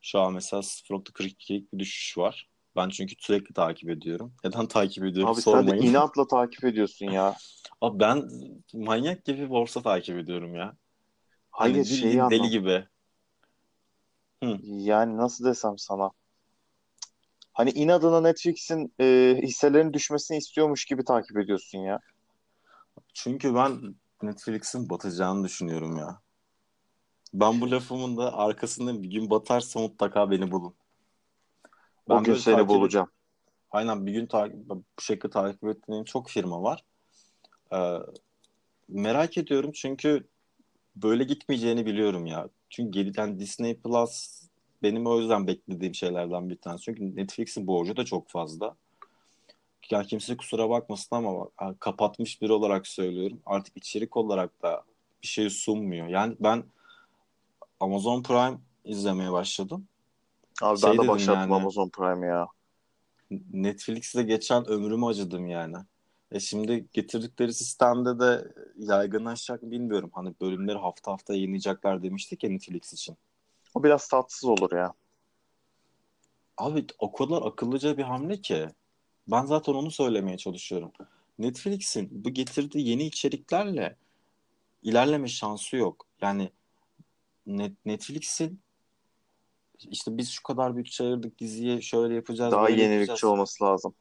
şu 0.02 0.20
an 0.20 0.34
mesela 0.34 0.62
0.42'lik 0.62 1.74
bir 1.74 1.80
düşüş 1.80 2.18
var. 2.18 2.50
Ben 2.76 2.90
çünkü 2.90 3.16
sürekli 3.20 3.54
takip 3.54 3.90
ediyorum. 3.90 4.34
Neden 4.44 4.68
takip 4.68 5.06
ediyorum 5.06 5.34
Abi 5.34 5.42
sen 5.42 5.68
de 5.68 5.72
sormayın. 5.72 5.84
inatla 5.84 6.28
takip 6.28 6.64
ediyorsun 6.64 7.06
ya. 7.06 7.36
Abi 7.82 8.00
ben 8.00 8.30
manyak 8.74 9.26
gibi 9.26 9.50
borsa 9.50 9.82
takip 9.82 10.18
ediyorum 10.18 10.56
ya. 10.56 10.78
Hani 11.52 11.74
Hayır 11.74 11.84
bildiğin 11.84 12.00
şeyi 12.00 12.14
deli 12.14 12.22
anlam. 12.24 12.50
gibi. 12.50 12.88
Yani 14.62 15.18
nasıl 15.18 15.46
desem 15.46 15.78
sana. 15.78 16.12
Hani 17.60 17.72
inadına 17.72 18.22
Netflix'in 18.22 18.94
e, 19.00 19.38
hisselerinin 19.44 19.94
düşmesini 19.94 20.38
istiyormuş 20.38 20.86
gibi 20.86 21.04
takip 21.04 21.38
ediyorsun 21.38 21.80
ya. 21.80 22.00
Çünkü 23.14 23.56
ben 23.56 23.96
Netflix'in 24.24 24.90
batacağını 24.90 25.44
düşünüyorum 25.44 25.98
ya. 25.98 26.22
Ben 27.34 27.62
bu 27.62 27.72
lafımın 27.72 28.18
da 28.18 28.34
arkasında 28.34 29.04
bir 29.04 29.12
gün 29.12 29.30
batarsa 29.30 29.80
mutlaka 29.80 30.32
beni 30.32 30.52
bulun. 30.52 30.74
O 32.08 32.16
Ben 32.16 32.24
gün 32.24 32.32
böyle 32.32 32.42
seni 32.42 32.56
takip- 32.56 32.68
bulacağım. 32.68 33.12
Aynen 33.72 34.06
bir 34.06 34.12
gün 34.12 34.26
takip, 34.26 34.70
bu 34.70 34.84
şekilde 35.02 35.30
takip 35.30 35.64
ettiğim 35.64 36.04
çok 36.04 36.30
firma 36.30 36.62
var. 36.62 36.84
Ee, 37.74 37.98
merak 38.90 39.38
ediyorum 39.38 39.72
çünkü 39.72 40.28
böyle 40.96 41.24
gitmeyeceğini 41.24 41.86
biliyorum 41.86 42.26
ya. 42.26 42.50
Çünkü 42.70 42.92
geriden 42.92 43.40
Disney 43.40 43.78
Plus 43.78 44.42
benim 44.84 45.08
o 45.08 45.20
yüzden 45.20 45.48
beklediğim 45.48 45.96
şeylerden 45.96 46.50
bir 46.50 46.56
tanesi. 46.56 46.84
Çünkü 46.84 47.16
Netflix'in 47.16 47.68
borcu 47.68 47.98
da 47.98 48.06
çok 48.06 48.30
fazla. 48.30 48.76
Yani 49.92 50.08
kimse 50.08 50.38
kusura 50.38 50.70
bakmasın 50.70 51.16
ama 51.16 51.46
bak, 51.62 51.80
kapatmış 51.80 52.42
biri 52.42 52.52
olarak 52.52 52.88
söylüyorum. 52.88 53.40
Artık 53.46 53.78
içerik 53.78 54.18
olarak 54.18 54.62
da 54.62 54.84
bir 55.22 55.28
şey 55.28 55.50
sunmuyor. 55.50 56.08
Yani 56.08 56.36
ben 56.40 56.64
Amazon 57.80 58.24
Prime 58.24 58.58
izlemeye 58.86 59.32
başladım. 59.32 59.88
Abi 60.62 60.80
Şey 60.80 60.90
ben 60.90 60.94
de 60.94 60.98
dedim 60.98 61.08
başlattım 61.08 61.42
yani. 61.42 61.54
Amazon 61.54 61.90
Prime 61.90 62.28
ya. 62.28 62.48
Netflix'te 63.54 64.24
geçen 64.24 64.70
ömrümü 64.70 65.06
acıdım 65.06 65.48
yani. 65.48 65.76
E 66.32 66.40
şimdi 66.40 66.86
getirdikleri 66.94 67.54
sistemde 67.54 68.20
de 68.20 68.54
yaygınlaşacak 68.78 69.62
bilmiyorum. 69.62 70.12
Hani 70.14 70.34
bölümleri 70.42 70.78
hafta 70.78 71.12
hafta 71.12 71.34
yayınlayacaklar 71.34 72.04
demiştik 72.04 72.44
ya 72.44 72.50
Netflix 72.50 72.94
için. 72.94 73.18
O 73.76 73.84
biraz 73.84 74.08
tatsız 74.08 74.44
olur 74.50 74.72
ya. 74.76 74.94
Abi 76.58 76.86
o 77.00 77.12
kadar 77.12 77.42
akıllıca 77.42 77.98
bir 77.98 78.04
hamle 78.04 78.42
ki. 78.42 78.68
Ben 79.28 79.46
zaten 79.46 79.74
onu 79.74 79.92
söylemeye 79.92 80.38
çalışıyorum. 80.38 80.92
Netflix'in 81.40 82.10
bu 82.26 82.30
getirdiği 82.30 82.88
yeni 82.90 83.04
içeriklerle 83.06 83.96
ilerleme 84.84 85.28
şansı 85.28 85.76
yok. 85.76 86.06
Yani 86.22 86.50
Net- 87.48 87.76
Netflix'in 87.86 88.60
işte 89.78 90.18
biz 90.18 90.30
şu 90.30 90.44
kadar 90.44 90.78
bütçe 90.78 91.04
ayırdık 91.04 91.40
diziye 91.40 91.82
şöyle 91.82 92.16
yapacağız 92.16 92.52
Daha 92.52 92.70
yenilikçi 92.70 92.94
yapacağız. 92.94 93.24
olması 93.24 93.64
lazım. 93.64 93.94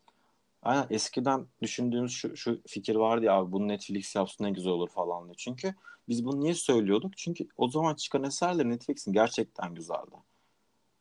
Aynen 0.62 0.86
eskiden 0.90 1.46
düşündüğümüz 1.62 2.12
şu, 2.12 2.36
şu 2.36 2.60
fikir 2.66 2.94
vardı 2.94 3.24
ya 3.24 3.34
abi 3.34 3.52
bunu 3.52 3.68
Netflix 3.68 4.16
yapsın 4.16 4.44
ne 4.44 4.50
güzel 4.50 4.72
olur 4.72 4.88
falan 4.88 5.24
diye. 5.24 5.34
Çünkü 5.34 5.74
biz 6.08 6.24
bunu 6.24 6.40
niye 6.40 6.54
söylüyorduk? 6.54 7.16
Çünkü 7.16 7.48
o 7.56 7.70
zaman 7.70 7.94
çıkan 7.94 8.24
eserler 8.24 8.68
Netflix'in 8.68 9.12
gerçekten 9.12 9.74
güzeldi. 9.74 10.16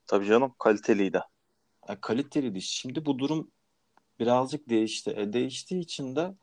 Tabii 0.08 0.26
canım 0.26 0.56
kaliteliydi. 0.60 1.22
Yani 1.90 2.02
kaliteliydi. 2.02 2.62
Şimdi 2.62 3.06
bu 3.06 3.20
durum 3.20 3.52
birazcık 4.20 4.70
değişti. 4.70 5.14
E, 5.18 5.34
değiştiği 5.34 5.82
için 5.82 6.16
de 6.16 6.36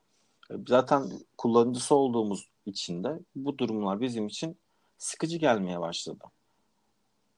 e, 0.50 0.55
zaten 0.68 1.11
kullanıcısı 1.38 1.94
olduğumuz 1.94 2.48
için 2.66 3.05
de 3.05 3.20
bu 3.37 3.59
durumlar 3.59 4.00
bizim 4.00 4.27
için 4.27 4.59
sıkıcı 4.98 5.38
gelmeye 5.38 5.81
başladı. 5.81 6.24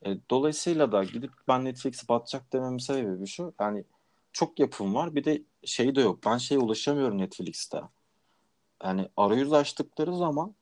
E, 0.06 0.16
dolayısıyla 0.30 0.92
da 0.92 1.04
gidip 1.04 1.30
ben 1.48 1.64
Netflix'i 1.64 2.08
batacak 2.08 2.52
dememin 2.52 2.78
sebebi 2.78 3.26
şu. 3.26 3.54
Yani 3.60 3.84
çok 4.36 4.58
yapım 4.58 4.94
var. 4.94 5.14
Bir 5.14 5.24
de 5.24 5.42
şey 5.64 5.94
de 5.94 6.00
yok. 6.00 6.18
Ben 6.26 6.38
şeye 6.38 6.58
ulaşamıyorum 6.58 7.18
Netflix'te. 7.18 7.80
Yani 8.84 9.08
arayüz 9.16 9.52
açtıkları 9.52 10.16
zaman 10.16 10.54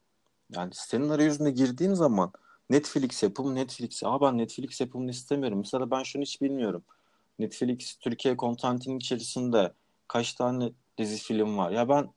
yani 0.51 0.71
senin 0.75 1.09
arayüzüne 1.09 1.51
girdiğin 1.51 1.95
zaman 1.95 2.33
Netflix 2.71 3.23
yapımı 3.23 3.55
Netflix. 3.55 4.03
Aa 4.05 4.21
ben 4.21 4.39
Netflix 4.39 4.81
yapımını 4.81 5.11
istemiyorum. 5.11 5.59
Mesela 5.59 5.91
ben 5.91 6.03
şunu 6.03 6.23
hiç 6.23 6.43
bilmiyorum. 6.43 6.85
Netflix 7.39 7.97
Türkiye 7.97 8.37
kontentinin 8.37 8.99
içerisinde 8.99 9.73
kaç 10.09 10.35
tane 10.35 10.73
dizi 10.99 11.17
film 11.17 11.59
var? 11.59 11.71
Ya 11.71 11.89
ben 11.89 12.09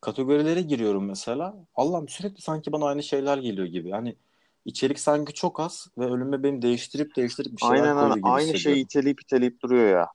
kategorilere 0.00 0.62
giriyorum 0.62 1.04
mesela. 1.04 1.56
Allah'ım 1.74 2.08
sürekli 2.08 2.42
sanki 2.42 2.72
bana 2.72 2.86
aynı 2.86 3.02
şeyler 3.02 3.38
geliyor 3.38 3.66
gibi. 3.66 3.88
Yani 3.88 4.16
içerik 4.64 4.98
sanki 5.00 5.32
çok 5.32 5.60
az 5.60 5.88
ve 5.98 6.04
önüme 6.04 6.42
benim 6.42 6.62
değiştirip 6.62 7.16
değiştirip 7.16 7.52
bir 7.52 7.60
şeyler 7.60 7.74
Aynen 7.74 7.94
koyuyor 7.94 8.10
aynen. 8.10 8.16
gibi 8.16 8.28
Aynı 8.28 8.46
şeyi 8.46 8.54
hissediyorum. 8.54 8.82
iteleyip 8.82 9.22
iteleyip 9.22 9.62
duruyor 9.62 9.90
ya. 9.90 10.08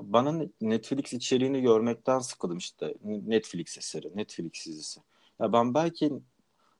Bana 0.00 0.46
Netflix 0.60 1.12
içeriğini 1.12 1.62
görmekten 1.62 2.18
sıkıldım 2.18 2.58
işte. 2.58 2.94
Netflix 3.04 3.78
eseri, 3.78 4.16
Netflix 4.16 4.66
dizisi. 4.66 5.00
Ya 5.40 5.52
ben 5.52 5.74
belki 5.74 6.12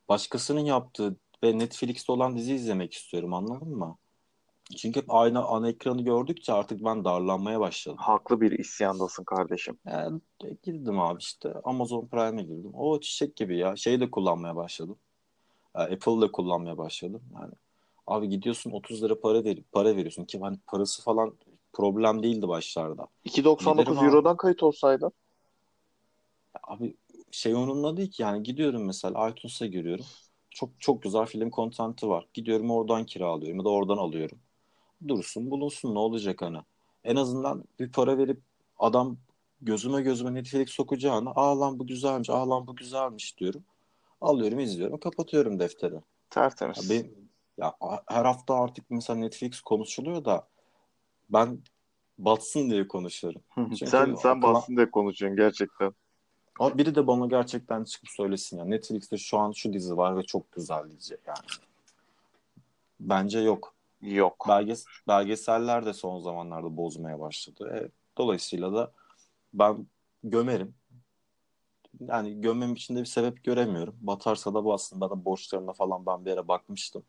başkasının 0.08 0.60
yaptığı 0.60 1.16
ve 1.44 1.58
Netflix'te 1.58 2.12
olan 2.12 2.36
dizi 2.36 2.54
izlemek 2.54 2.94
istiyorum 2.94 3.34
anladın 3.34 3.68
mı? 3.68 3.98
Çünkü 4.76 5.00
hep 5.00 5.14
aynı 5.14 5.44
ana 5.44 5.68
ekranı 5.68 6.02
gördükçe 6.02 6.52
artık 6.52 6.84
ben 6.84 7.04
darlanmaya 7.04 7.60
başladım. 7.60 7.98
Haklı 8.00 8.40
bir 8.40 8.58
isyandasın 8.58 9.24
kardeşim. 9.24 9.78
Yani 9.86 10.20
girdim 10.62 11.00
abi 11.00 11.18
işte 11.20 11.54
Amazon 11.64 12.06
Prime'e 12.06 12.42
girdim. 12.42 12.70
O 12.74 13.00
çiçek 13.00 13.36
gibi 13.36 13.58
ya. 13.58 13.76
Şeyi 13.76 14.00
de 14.00 14.10
kullanmaya 14.10 14.56
başladım. 14.56 14.96
Apple'ı 15.74 16.20
da 16.20 16.32
kullanmaya 16.32 16.78
başladım. 16.78 17.22
Yani 17.34 17.52
abi 18.06 18.28
gidiyorsun 18.28 18.70
30 18.70 19.02
lira 19.02 19.20
para 19.20 19.44
ver 19.44 19.58
para 19.72 19.96
veriyorsun 19.96 20.24
ki 20.24 20.38
hani 20.38 20.58
parası 20.66 21.02
falan 21.02 21.34
problem 21.72 22.22
değildi 22.22 22.48
başlarda. 22.48 23.06
2.99 23.24 23.80
Giderim 23.80 23.98
abi. 23.98 24.06
Euro'dan 24.06 24.36
kayıt 24.36 24.62
olsaydı. 24.62 25.10
Abi 26.62 26.96
şey 27.30 27.54
onunla 27.54 27.96
değil 27.96 28.10
ki 28.10 28.22
yani 28.22 28.42
gidiyorum 28.42 28.84
mesela 28.84 29.28
iTunes'a 29.28 29.66
giriyorum. 29.66 30.04
Çok 30.50 30.70
çok 30.78 31.02
güzel 31.02 31.26
film 31.26 31.50
kontenti 31.50 32.08
var. 32.08 32.26
Gidiyorum 32.34 32.70
oradan 32.70 33.06
kiralıyorum 33.06 33.58
ya 33.58 33.64
da 33.64 33.68
oradan 33.68 33.96
alıyorum. 33.96 34.38
Dursun 35.08 35.50
bulunsun 35.50 35.94
ne 35.94 35.98
olacak 35.98 36.42
hani. 36.42 36.58
En 37.04 37.16
azından 37.16 37.64
bir 37.80 37.92
para 37.92 38.18
verip 38.18 38.40
adam 38.78 39.16
gözüme 39.60 40.02
gözüme 40.02 40.34
Netflix 40.34 40.70
sokacağına 40.70 41.30
aa 41.30 41.60
lan 41.60 41.78
bu 41.78 41.86
güzelmiş 41.86 42.30
aa 42.30 42.50
lan 42.50 42.66
bu 42.66 42.76
güzelmiş 42.76 43.38
diyorum. 43.38 43.64
Alıyorum 44.20 44.60
izliyorum 44.60 45.00
kapatıyorum 45.00 45.58
defteri. 45.58 45.94
Ya, 45.94 46.02
Tertemiz. 46.30 46.90
benim, 46.90 47.28
ya 47.58 47.74
her 48.06 48.24
hafta 48.24 48.54
artık 48.54 48.90
mesela 48.90 49.18
Netflix 49.18 49.60
konuşuluyor 49.60 50.24
da 50.24 50.48
ben 51.30 51.58
batsın 52.18 52.70
diye 52.70 52.88
konuşuyorum. 52.88 53.42
Çünkü 53.54 53.76
sen 53.76 53.86
sen 53.86 54.30
aklıma- 54.30 54.42
bassın 54.54 54.76
diye 54.76 54.90
konuşuyorsun 54.90 55.36
gerçekten. 55.36 55.94
Ama 56.58 56.78
biri 56.78 56.94
de 56.94 57.06
bana 57.06 57.26
gerçekten 57.26 57.84
çıkıp 57.84 58.08
söylesin 58.10 58.58
ya. 58.58 58.64
Netflix'te 58.64 59.16
şu 59.16 59.38
an 59.38 59.52
şu 59.52 59.72
dizi 59.72 59.96
var 59.96 60.16
ve 60.16 60.22
çok 60.22 60.52
güzel 60.52 60.90
diyecek 60.90 61.20
yani. 61.26 61.38
Bence 63.00 63.38
yok. 63.40 63.74
Yok. 64.02 64.44
Belges 64.48 64.84
belgeseller 65.08 65.86
de 65.86 65.92
son 65.92 66.20
zamanlarda 66.20 66.76
bozmaya 66.76 67.20
başladı. 67.20 67.72
E, 67.76 67.88
dolayısıyla 68.18 68.72
da 68.72 68.92
ben 69.54 69.86
gömerim. 70.24 70.74
Yani 72.00 72.40
gömmem 72.40 72.72
içinde 72.74 73.00
bir 73.00 73.04
sebep 73.06 73.44
göremiyorum. 73.44 73.94
Batarsa 74.00 74.54
da 74.54 74.64
batsın. 74.64 75.00
Bana 75.00 75.24
borçlarına 75.24 75.72
falan 75.72 76.06
ben 76.06 76.24
bir 76.24 76.30
yere 76.30 76.48
bakmıştım. 76.48 77.02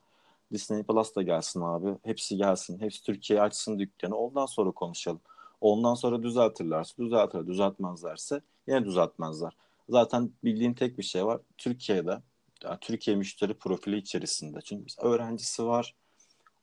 Disney 0.52 0.84
Plus 0.84 1.16
da 1.16 1.22
gelsin 1.22 1.62
abi. 1.62 1.98
Hepsi 2.04 2.38
gelsin. 2.38 2.80
Hepsi 2.80 3.04
Türkiye 3.04 3.42
açsın 3.42 3.80
dükkanı. 3.80 4.16
Ondan 4.16 4.46
sonra 4.46 4.72
konuşalım. 4.72 5.22
Ondan 5.62 5.94
sonra 5.94 6.24
düzeltirlerse 6.24 6.98
düzeltir. 6.98 7.48
Düzeltmezlerse 7.48 8.42
yine 8.68 8.86
düzeltmezler. 8.86 9.58
Zaten 9.90 10.32
bildiğim 10.44 10.74
tek 10.74 10.98
bir 10.98 11.04
şey 11.04 11.26
var. 11.26 11.42
Türkiye'de 11.58 12.22
yani 12.64 12.78
Türkiye 12.82 13.18
müşteri 13.18 13.54
profili 13.54 13.98
içerisinde. 13.98 14.62
Çünkü 14.62 14.86
öğrencisi 15.02 15.66
var. 15.66 15.96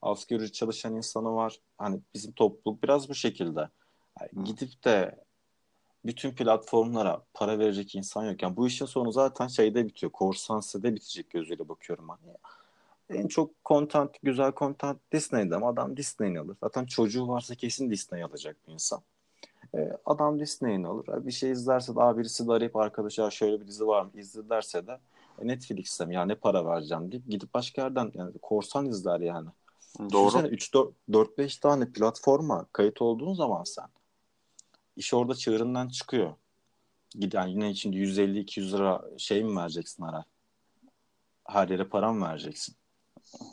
Asgari 0.03 0.41
ücret 0.41 0.55
çalışan 0.55 0.97
insanı 0.97 1.35
var. 1.35 1.61
Hani 1.79 2.01
bizim 2.15 2.33
topluluk 2.33 2.83
biraz 2.83 3.09
bu 3.09 3.15
şekilde. 3.15 3.69
Yani 4.21 4.45
gidip 4.45 4.85
de 4.85 5.25
bütün 6.05 6.35
platformlara 6.35 7.25
para 7.35 7.59
verecek 7.59 7.95
insan 7.95 8.25
yok. 8.25 8.43
Yani 8.43 8.57
bu 8.57 8.67
işin 8.67 8.87
sonu 8.87 9.13
zaten 9.13 9.47
şeyde 9.47 9.87
bitiyor. 9.87 10.13
Korsan 10.13 10.61
sitede 10.61 10.95
bitecek 10.95 11.31
gözüyle 11.31 11.69
bakıyorum 11.69 12.09
hani. 12.09 12.35
En 13.11 13.29
çok 13.29 13.51
content, 13.65 14.11
güzel 14.23 14.53
content 14.53 14.99
Disney'de 15.13 15.57
ama 15.57 15.69
adam 15.69 15.97
Disney'ini 15.97 16.41
alır. 16.41 16.57
Zaten 16.63 16.87
çocuğu 16.87 17.29
varsa 17.29 17.55
kesin 17.55 17.91
Disney 17.91 18.23
alacak 18.23 18.57
bir 18.67 18.73
insan. 18.73 19.01
Ee, 19.75 19.93
adam 20.07 20.41
Disney'ini 20.41 20.87
alır. 20.87 21.27
Bir 21.27 21.33
şey 21.33 21.51
izlerse 21.51 21.95
de 21.95 22.19
birisi 22.19 22.49
de 22.49 22.53
arayıp 22.53 22.77
arkadaşlar 22.77 23.31
şöyle 23.31 23.61
bir 23.61 23.67
dizi 23.67 23.87
var 23.87 24.03
mı 24.03 24.11
izle 24.15 24.49
derse 24.49 24.87
de 24.87 24.99
e, 25.39 25.47
Netflix'te 25.47 26.07
mi 26.07 26.15
ya 26.15 26.25
ne 26.25 26.35
para 26.35 26.67
vereceğim 26.67 27.13
deyip 27.13 27.27
gidip 27.29 27.55
başka 27.55 27.83
yerden 27.83 28.13
yani 28.15 28.33
korsan 28.43 28.87
izler 28.87 29.21
yani. 29.21 29.49
Doğru. 30.13 30.39
3-4-5 30.39 31.61
tane 31.61 31.93
platforma 31.93 32.67
kayıt 32.73 33.03
olduğun 33.03 33.35
zaman 33.35 33.65
sen 33.65 33.87
iş 34.97 35.15
orada 35.15 35.35
çığırından 35.35 35.89
çıkıyor. 35.89 36.35
Giden 37.11 37.47
yine 37.47 37.71
içinde 37.71 37.97
150-200 37.97 38.73
lira 38.73 39.05
şey 39.19 39.45
mi 39.45 39.57
vereceksin 39.57 40.03
ara? 40.03 40.25
Her 41.45 41.69
yere 41.69 41.85
para 41.85 42.13
mı 42.13 42.29
vereceksin? 42.29 42.75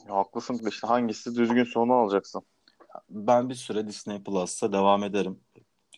Haklısın 0.07 0.61
işte 0.69 0.87
hangisi 0.87 1.35
düzgün 1.35 1.63
sonu 1.63 1.93
alacaksın. 1.93 2.43
Ben 3.09 3.49
bir 3.49 3.55
süre 3.55 3.87
Disney 3.87 4.23
Plus'ta 4.23 4.73
devam 4.73 5.03
ederim. 5.03 5.39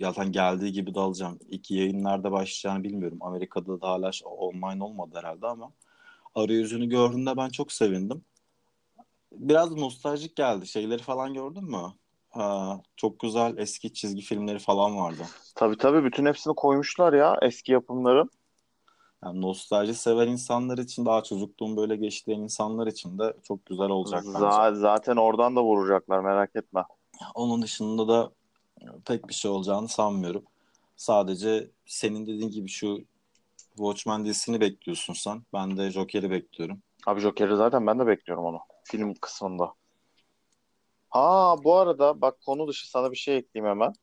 Zaten 0.01 0.31
geldiği 0.31 0.71
gibi 0.71 0.95
de 0.95 0.99
alacağım. 0.99 1.39
İlk 1.47 1.71
yayınlarda 1.71 2.31
başlayacağını 2.31 2.83
bilmiyorum. 2.83 3.17
Amerika'da 3.21 3.81
da 3.81 3.87
hala 3.87 4.11
online 4.25 4.83
olmadı 4.83 5.17
herhalde 5.17 5.47
ama 5.47 5.71
arayüzünü 6.35 6.89
gördüğümde 6.89 7.37
ben 7.37 7.49
çok 7.49 7.71
sevindim. 7.71 8.25
Biraz 9.31 9.71
nostaljik 9.71 10.35
geldi. 10.35 10.67
Şeyleri 10.67 11.03
falan 11.03 11.33
gördün 11.33 11.63
mü? 11.63 11.93
Ha, 12.29 12.81
çok 12.95 13.19
güzel 13.19 13.57
eski 13.57 13.93
çizgi 13.93 14.21
filmleri 14.21 14.59
falan 14.59 14.97
vardı. 14.97 15.23
Tabii 15.55 15.77
tabii 15.77 16.03
bütün 16.03 16.25
hepsini 16.25 16.55
koymuşlar 16.55 17.13
ya 17.13 17.37
eski 17.41 17.71
yapımların. 17.71 18.29
Yani 19.23 19.41
nostalji 19.41 19.93
seven 19.93 20.27
insanlar 20.27 20.77
için 20.77 21.05
daha 21.05 21.23
çocukluğun 21.23 21.77
böyle 21.77 21.95
geçtiği 21.95 22.35
insanlar 22.35 22.87
için 22.87 23.19
de 23.19 23.33
çok 23.43 23.65
güzel 23.65 23.89
olacak 23.89 24.23
bence. 24.25 24.39
Z- 24.39 24.75
zaten 24.75 25.15
oradan 25.15 25.55
da 25.55 25.63
vuracaklar 25.63 26.19
merak 26.19 26.55
etme. 26.55 26.83
Onun 27.35 27.61
dışında 27.61 28.07
da 28.07 28.31
pek 29.05 29.27
bir 29.29 29.33
şey 29.33 29.51
olacağını 29.51 29.87
sanmıyorum. 29.87 30.43
Sadece 30.95 31.71
senin 31.85 32.25
dediğin 32.25 32.51
gibi 32.51 32.69
şu 32.69 32.97
Watchmen 33.75 34.25
dizisini 34.25 34.61
bekliyorsun 34.61 35.13
sen. 35.13 35.43
Ben 35.53 35.77
de 35.77 35.91
Joker'i 35.91 36.31
bekliyorum. 36.31 36.81
Abi 37.07 37.19
Joker'i 37.21 37.55
zaten 37.55 37.87
ben 37.87 37.99
de 37.99 38.07
bekliyorum 38.07 38.45
onu. 38.45 38.59
Film 38.83 39.13
kısmında. 39.13 39.73
Ha 41.09 41.55
bu 41.63 41.75
arada 41.75 42.21
bak 42.21 42.41
konu 42.45 42.67
dışı 42.67 42.89
sana 42.89 43.11
bir 43.11 43.17
şey 43.17 43.37
ekleyeyim 43.37 43.69
hemen. 43.69 43.93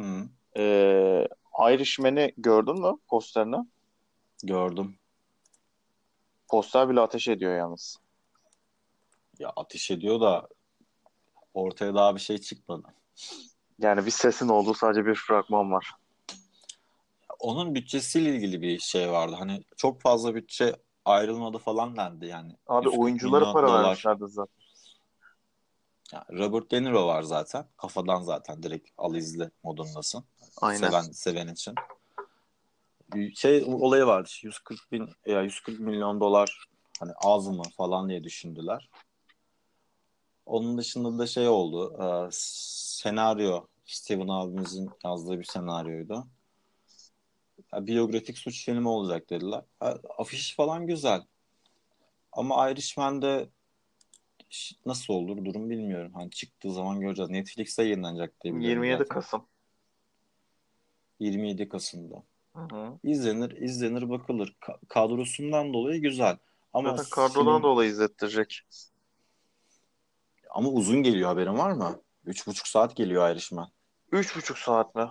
Hı, 0.00 0.28
Ee, 0.56 1.28
Irishman'i 1.70 2.34
gördün 2.36 2.80
mü 2.80 2.92
posterini? 3.08 3.56
Gördüm. 4.42 4.98
Poster 6.48 6.88
bile 6.88 7.00
ateş 7.00 7.28
ediyor 7.28 7.56
yalnız. 7.56 7.98
Ya 9.38 9.52
ateş 9.56 9.90
ediyor 9.90 10.20
da 10.20 10.48
ortaya 11.54 11.94
daha 11.94 12.14
bir 12.14 12.20
şey 12.20 12.38
çıkmadı. 12.38 12.86
Yani 13.78 14.06
bir 14.06 14.10
sesin 14.10 14.48
olduğu 14.48 14.74
sadece 14.74 15.06
bir 15.06 15.14
fragman 15.14 15.72
var. 15.72 15.90
Onun 17.38 17.74
bütçesiyle 17.74 18.36
ilgili 18.36 18.62
bir 18.62 18.78
şey 18.78 19.10
vardı. 19.10 19.36
Hani 19.38 19.64
çok 19.76 20.00
fazla 20.00 20.34
bütçe 20.34 20.76
ayrılmadı 21.04 21.58
falan 21.58 21.96
dendi 21.96 22.26
yani. 22.26 22.52
Abi 22.66 22.86
140 22.86 23.02
oyunculara 23.02 23.52
para 23.52 23.68
dolar. 23.68 23.84
vermişlerdi 23.84 24.24
zaten. 24.28 24.58
Yani 26.12 26.38
Robert 26.38 26.70
De 26.70 26.82
Niro 26.82 27.06
var 27.06 27.22
zaten. 27.22 27.66
Kafadan 27.76 28.22
zaten 28.22 28.62
direkt 28.62 28.90
al 28.98 29.14
izle 29.14 29.50
modundasın. 29.62 30.24
Aynen. 30.60 30.78
Seven, 30.78 31.02
seven 31.02 31.48
için. 31.48 31.74
Şey 33.34 33.64
olayı 33.66 34.06
vardı. 34.06 34.28
140 34.42 34.92
bin 34.92 35.08
ya 35.26 35.42
140 35.42 35.80
milyon 35.80 36.20
dolar 36.20 36.68
hani 37.00 37.12
az 37.24 37.46
mı 37.46 37.62
falan 37.76 38.08
diye 38.08 38.24
düşündüler. 38.24 38.90
Onun 40.46 40.78
dışında 40.78 41.18
da 41.18 41.26
şey 41.26 41.48
oldu. 41.48 42.02
e, 42.02 42.28
senaryo 42.32 43.66
Steven 43.86 44.28
abimizin 44.28 44.90
yazdığı 45.04 45.38
bir 45.38 45.44
senaryoydu. 45.44 46.26
Ya, 47.72 47.86
biyografik 47.86 48.38
suç 48.38 48.64
filmi 48.64 48.88
olacak 48.88 49.30
dediler. 49.30 49.62
Ha, 49.80 49.98
afiş 50.18 50.56
falan 50.56 50.86
güzel. 50.86 51.22
Ama 52.32 52.70
Irishman'de 52.70 53.48
nasıl 54.86 55.14
olur 55.14 55.44
durum 55.44 55.70
bilmiyorum. 55.70 56.12
Hani 56.14 56.30
çıktığı 56.30 56.72
zaman 56.72 57.00
göreceğiz. 57.00 57.30
Netflix'te 57.30 57.82
yayınlanacak 57.82 58.40
diye 58.44 58.54
biliyorum 58.54 58.84
27 58.84 58.98
zaten. 58.98 59.14
Kasım. 59.14 59.46
27 61.20 61.68
Kasım'da. 61.68 62.22
Hı 62.58 62.76
hı. 62.76 62.98
İzlenir, 63.02 63.50
izlenir, 63.50 64.10
bakılır. 64.10 64.56
Ka- 64.60 64.86
kadrosundan 64.88 65.72
dolayı 65.72 66.00
güzel. 66.02 66.36
Ama 66.72 66.96
Zaten 66.96 67.10
kadrodan 67.10 67.52
film- 67.54 67.62
dolayı 67.62 67.90
izlettirecek. 67.90 68.60
ama 70.50 70.68
uzun 70.68 71.02
geliyor 71.02 71.28
haberin 71.28 71.58
var 71.58 71.70
mı? 71.70 72.00
Üç 72.24 72.46
buçuk 72.46 72.66
saat 72.66 72.96
geliyor 72.96 73.30
Irishman. 73.30 73.68
Üç 74.12 74.36
buçuk 74.36 74.58
saat 74.58 74.94
mi? 74.94 75.08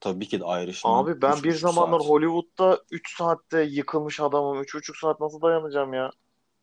Tabii 0.00 0.28
ki 0.28 0.40
de 0.40 0.44
Irishman. 0.44 1.04
Abi 1.04 1.22
ben 1.22 1.36
üç 1.36 1.44
bir 1.44 1.52
zamanlar 1.54 2.00
saat. 2.00 2.08
Hollywood'da 2.08 2.80
3 2.90 3.16
saatte 3.16 3.60
yıkılmış 3.62 4.20
adamım. 4.20 4.62
Üç 4.62 4.74
buçuk 4.74 4.96
saat 4.96 5.20
nasıl 5.20 5.40
dayanacağım 5.42 5.92
ya? 5.94 6.10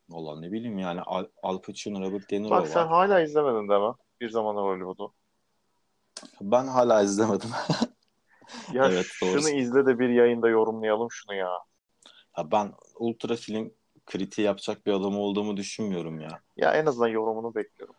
Valla 0.10 0.40
ne 0.40 0.52
bileyim 0.52 0.78
yani 0.78 1.02
Al, 1.02 1.26
Al 1.44 1.62
Pacino, 1.62 2.02
Robert 2.02 2.32
De 2.32 2.42
Niro 2.44 2.50
Bak 2.50 2.68
sen 2.68 2.82
var. 2.82 2.88
hala 2.88 3.22
izlemedin 3.22 3.70
deme. 3.70 3.94
Bir 4.22 4.30
zamanlar 4.30 4.64
Hollywood'u. 4.64 5.14
Ben 6.42 6.68
hala 6.68 7.02
izlemedim. 7.02 7.50
Ya 8.74 8.92
Evet, 8.92 9.06
şunu 9.06 9.32
doğrusu. 9.32 9.50
izle 9.50 9.86
de 9.86 10.00
bir 10.00 10.10
yayında 10.10 10.50
yorumlayalım 10.50 11.08
şunu 11.12 11.36
ya. 11.36 11.50
Ya 12.38 12.52
ben 12.52 12.74
ultra 12.96 13.36
film 13.36 13.74
kritiği 14.06 14.48
yapacak 14.48 14.86
bir 14.86 14.92
adam 14.94 15.18
olduğumu 15.18 15.58
düşünmüyorum 15.58 16.20
ya. 16.20 16.42
Ya 16.58 16.74
en 16.74 16.86
azından 16.86 17.08
yorumunu 17.08 17.56
bekliyorum. 17.56 17.96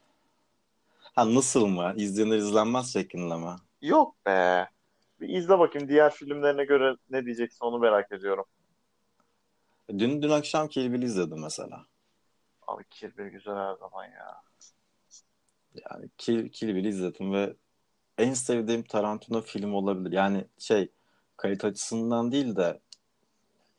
Ha 1.15 1.35
nasıl 1.35 1.67
mı? 1.67 1.95
İzlenir 1.97 2.37
izlenmez 2.37 2.93
şeklinde 2.93 3.37
mi? 3.37 3.57
Yok 3.83 4.27
be. 4.27 4.69
Bir 5.21 5.29
izle 5.29 5.59
bakayım 5.59 5.89
diğer 5.89 6.13
filmlerine 6.13 6.65
göre 6.65 6.97
ne 7.11 7.25
diyeceksin 7.25 7.65
onu 7.65 7.79
merak 7.79 8.13
ediyorum. 8.13 8.45
Dün 9.89 10.23
dün 10.23 10.31
akşam 10.31 10.69
Kill 10.69 10.93
Bill 10.93 11.03
izledim 11.03 11.41
mesela. 11.43 11.87
Abi 12.67 12.85
Kill 12.91 13.17
Bill 13.19 13.29
güzel 13.31 13.55
her 13.57 13.75
zaman 13.75 14.05
ya. 14.05 14.43
Yani 15.75 16.11
Kill, 16.19 16.49
Kill 16.49 16.75
Bill'i 16.75 16.89
izledim 16.89 17.33
ve 17.33 17.57
en 18.19 18.33
sevdiğim 18.33 18.83
Tarantino 18.83 19.41
film 19.41 19.75
olabilir. 19.75 20.13
Yani 20.13 20.45
şey 20.59 20.93
kalite 21.37 21.67
açısından 21.67 22.33
değil 22.33 22.57
de 22.57 22.81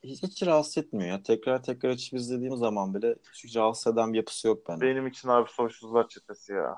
hiç, 0.04 0.23
hiç 0.23 0.43
rahatsız 0.43 0.78
etmiyor 0.78 1.10
ya. 1.10 1.23
Tekrar 1.23 1.63
tekrar 1.63 1.89
açıp 1.89 2.13
izlediğim 2.13 2.58
zaman 2.58 2.93
bile 2.93 3.15
hiç 3.34 3.56
rahatsız 3.56 3.93
eden 3.93 4.13
bir 4.13 4.17
yapısı 4.17 4.47
yok 4.47 4.69
bende. 4.69 4.86
Benim 4.86 5.08
için 5.08 5.30
abi 5.30 5.50
Soysuzlar 5.50 6.08
Çetesi 6.08 6.54
ya. 6.54 6.76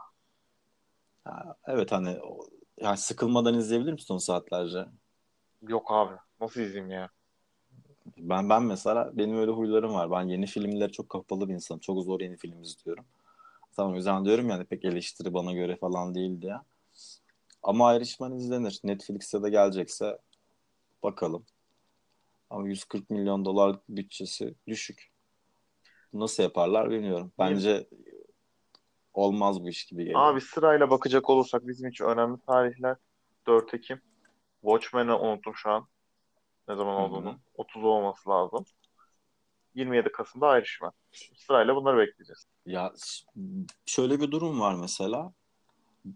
Ha, 1.24 1.56
evet 1.68 1.92
hani 1.92 2.20
yani 2.82 2.98
sıkılmadan 2.98 3.54
izleyebilir 3.54 3.94
misin 3.94 4.14
o 4.14 4.20
saatlerce? 4.20 4.86
Yok 5.62 5.92
abi. 5.92 6.16
Nasıl 6.42 6.62
izleyeyim 6.62 6.92
ya? 6.92 7.10
Ben 8.18 8.50
ben 8.50 8.64
mesela 8.64 9.12
benim 9.14 9.38
öyle 9.38 9.52
huylarım 9.52 9.94
var. 9.94 10.12
Ben 10.12 10.22
yeni 10.22 10.46
filmlere 10.46 10.92
çok 10.92 11.10
kapalı 11.10 11.50
bir 11.50 11.54
insanım. 11.54 11.80
Çok 11.80 12.04
zor 12.04 12.20
yeni 12.20 12.38
film 12.38 12.62
izliyorum. 12.62 13.06
Tamam 13.76 13.94
o 13.94 13.96
yüzden 13.96 14.26
diyorum 14.26 14.50
yani 14.50 14.66
pek 14.66 14.86
eleştiri 14.86 15.34
bana 15.34 15.54
göre 15.54 15.78
falan 15.78 16.16
değil 16.16 16.42
diye. 16.42 16.56
Ama 17.64 17.96
Irishman 17.96 18.36
izlenir. 18.36 18.80
Netflix'te 18.84 19.44
de 19.44 19.50
gelecekse 19.50 20.18
bakalım. 21.04 21.46
Ama 22.50 22.68
140 22.68 23.10
milyon 23.10 23.46
dolar 23.46 23.76
bütçesi 23.90 24.56
düşük. 24.68 25.12
Nasıl 26.14 26.44
yaparlar 26.44 26.90
bilmiyorum. 26.90 27.32
Bence 27.40 27.88
olmaz 29.14 29.64
bu 29.64 29.70
iş 29.70 29.86
gibi 29.86 30.04
geliyor. 30.04 30.22
Abi 30.22 30.42
sırayla 30.42 30.90
bakacak 30.90 31.30
olursak 31.30 31.68
bizim 31.68 31.90
için 31.90 32.06
önemli 32.06 32.40
tarihler 32.48 32.98
4 33.48 33.74
Ekim. 33.74 34.02
Watchmen'i 34.62 35.14
unuttum 35.14 35.56
şu 35.56 35.70
an. 35.70 35.88
Ne 36.68 36.76
zaman 36.76 36.96
olduğunu. 36.96 37.40
30 37.56 37.84
olması 37.84 38.30
lazım. 38.30 38.66
27 39.76 40.12
Kasım'da 40.12 40.60
Irishman. 40.60 40.92
Sırayla 41.36 41.76
bunları 41.76 41.98
bekleyeceğiz. 41.98 42.48
Ya 42.66 42.94
şöyle 43.86 44.20
bir 44.20 44.32
durum 44.32 44.60
var 44.60 44.76
mesela. 44.76 45.34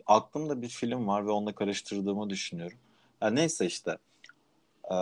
Aklımda 0.06 0.62
bir 0.62 0.70
film 0.70 1.08
var 1.08 1.26
ve 1.26 1.32
onunla 1.32 1.56
karıştırdığımı 1.56 2.30
düşünüyorum. 2.30 2.78
Ya 3.22 3.30
neyse 3.30 3.66
işte. 3.66 3.98
Ee, 4.92 4.96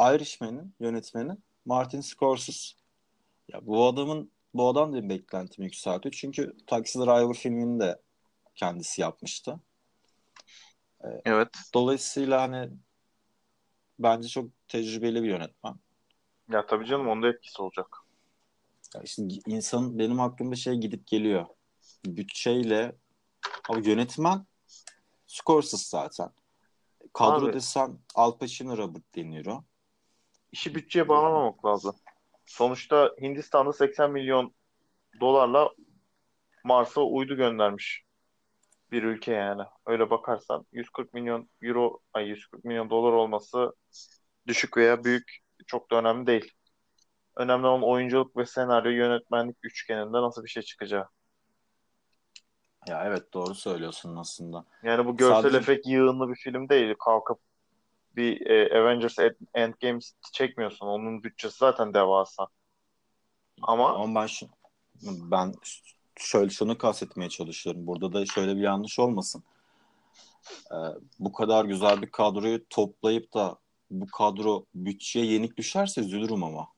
Irishman'in 0.00 0.74
yönetmeni 0.80 1.32
Martin 1.64 2.00
Scorsese. 2.00 2.76
Ya 3.52 3.66
bu 3.66 3.86
adamın 3.86 4.30
bu 4.54 4.68
adam 4.68 4.92
da 4.92 5.08
beklentimi 5.08 5.64
yükseltiyor. 5.64 6.12
Çünkü 6.12 6.56
Taxi 6.66 6.98
Driver 6.98 7.34
filmini 7.34 7.80
de 7.80 8.00
kendisi 8.54 9.00
yapmıştı. 9.00 9.60
Evet. 11.24 11.48
Dolayısıyla 11.74 12.42
hani 12.42 12.70
bence 13.98 14.28
çok 14.28 14.50
tecrübeli 14.68 15.22
bir 15.22 15.28
yönetmen. 15.28 15.74
Ya 16.52 16.66
tabii 16.66 16.86
canım 16.86 17.08
onda 17.08 17.28
etkisi 17.28 17.62
olacak. 17.62 17.86
Ya 18.94 19.02
işte 19.02 19.22
insan 19.46 19.98
benim 19.98 20.20
aklımda 20.20 20.56
şey 20.56 20.74
gidip 20.74 21.06
geliyor. 21.06 21.46
Bütçeyle 22.06 22.92
ama 23.68 23.80
yönetmen 23.84 24.46
Scorsese 25.26 25.88
zaten. 25.88 26.30
Kadro 27.12 27.46
Abi. 27.46 27.52
desen 27.52 27.98
Al 28.14 28.38
Pacino, 28.38 28.76
Robert 28.76 29.16
De 29.16 29.30
Niro. 29.30 29.64
İşi 30.52 30.74
bütçeye 30.74 31.08
bağlamamak 31.08 31.64
lazım. 31.64 31.96
Sonuçta 32.46 33.14
Hindistan'da 33.20 33.72
80 33.72 34.10
milyon 34.10 34.54
dolarla 35.20 35.70
Mars'a 36.64 37.00
uydu 37.00 37.36
göndermiş 37.36 38.04
bir 38.90 39.02
ülke 39.02 39.32
yani. 39.32 39.62
Öyle 39.86 40.10
bakarsan 40.10 40.66
140 40.72 41.14
milyon 41.14 41.50
euro, 41.62 42.00
ay 42.12 42.28
140 42.28 42.64
milyon 42.64 42.90
dolar 42.90 43.12
olması 43.12 43.72
düşük 44.46 44.76
veya 44.76 45.04
büyük 45.04 45.38
çok 45.66 45.90
da 45.90 45.96
önemli 45.96 46.26
değil. 46.26 46.52
Önemli 47.36 47.66
olan 47.66 47.82
oyunculuk 47.82 48.36
ve 48.36 48.46
senaryo 48.46 48.90
yönetmenlik 48.90 49.56
üçgeninde 49.62 50.22
nasıl 50.22 50.44
bir 50.44 50.48
şey 50.48 50.62
çıkacağı. 50.62 51.08
Ya 52.88 53.04
evet 53.06 53.34
doğru 53.34 53.54
söylüyorsun 53.54 54.16
aslında. 54.16 54.64
Yani 54.82 55.06
bu 55.06 55.16
görsel 55.16 55.42
Sadece- 55.42 55.56
efekt 55.58 55.86
yığınlı 55.86 56.28
bir 56.28 56.34
film 56.34 56.68
değil. 56.68 56.94
Kalkıp 57.04 57.38
bir 58.16 58.46
e, 58.46 58.80
Avengers 58.80 59.18
End- 59.18 59.46
Endgame 59.54 59.98
çekmiyorsun. 60.32 60.86
Onun 60.86 61.22
bütçesi 61.22 61.58
zaten 61.58 61.94
devasa. 61.94 62.46
Ama 63.62 63.94
Ama 63.94 64.20
ben 64.20 64.26
şu, 64.26 64.46
ben 65.02 65.54
şöyle 66.16 66.50
şunu 66.50 66.78
kastetmeye 66.78 67.30
çalışıyorum. 67.30 67.86
Burada 67.86 68.12
da 68.12 68.26
şöyle 68.26 68.56
bir 68.56 68.60
yanlış 68.62 68.98
olmasın. 68.98 69.42
Ee, 70.72 70.76
bu 71.18 71.32
kadar 71.32 71.64
güzel 71.64 72.02
bir 72.02 72.10
kadroyu 72.10 72.68
toplayıp 72.68 73.34
da 73.34 73.58
bu 73.90 74.06
kadro 74.06 74.64
bütçeye 74.74 75.26
yenik 75.26 75.56
düşerse 75.56 76.00
üzülürüm 76.00 76.44
ama. 76.44 76.68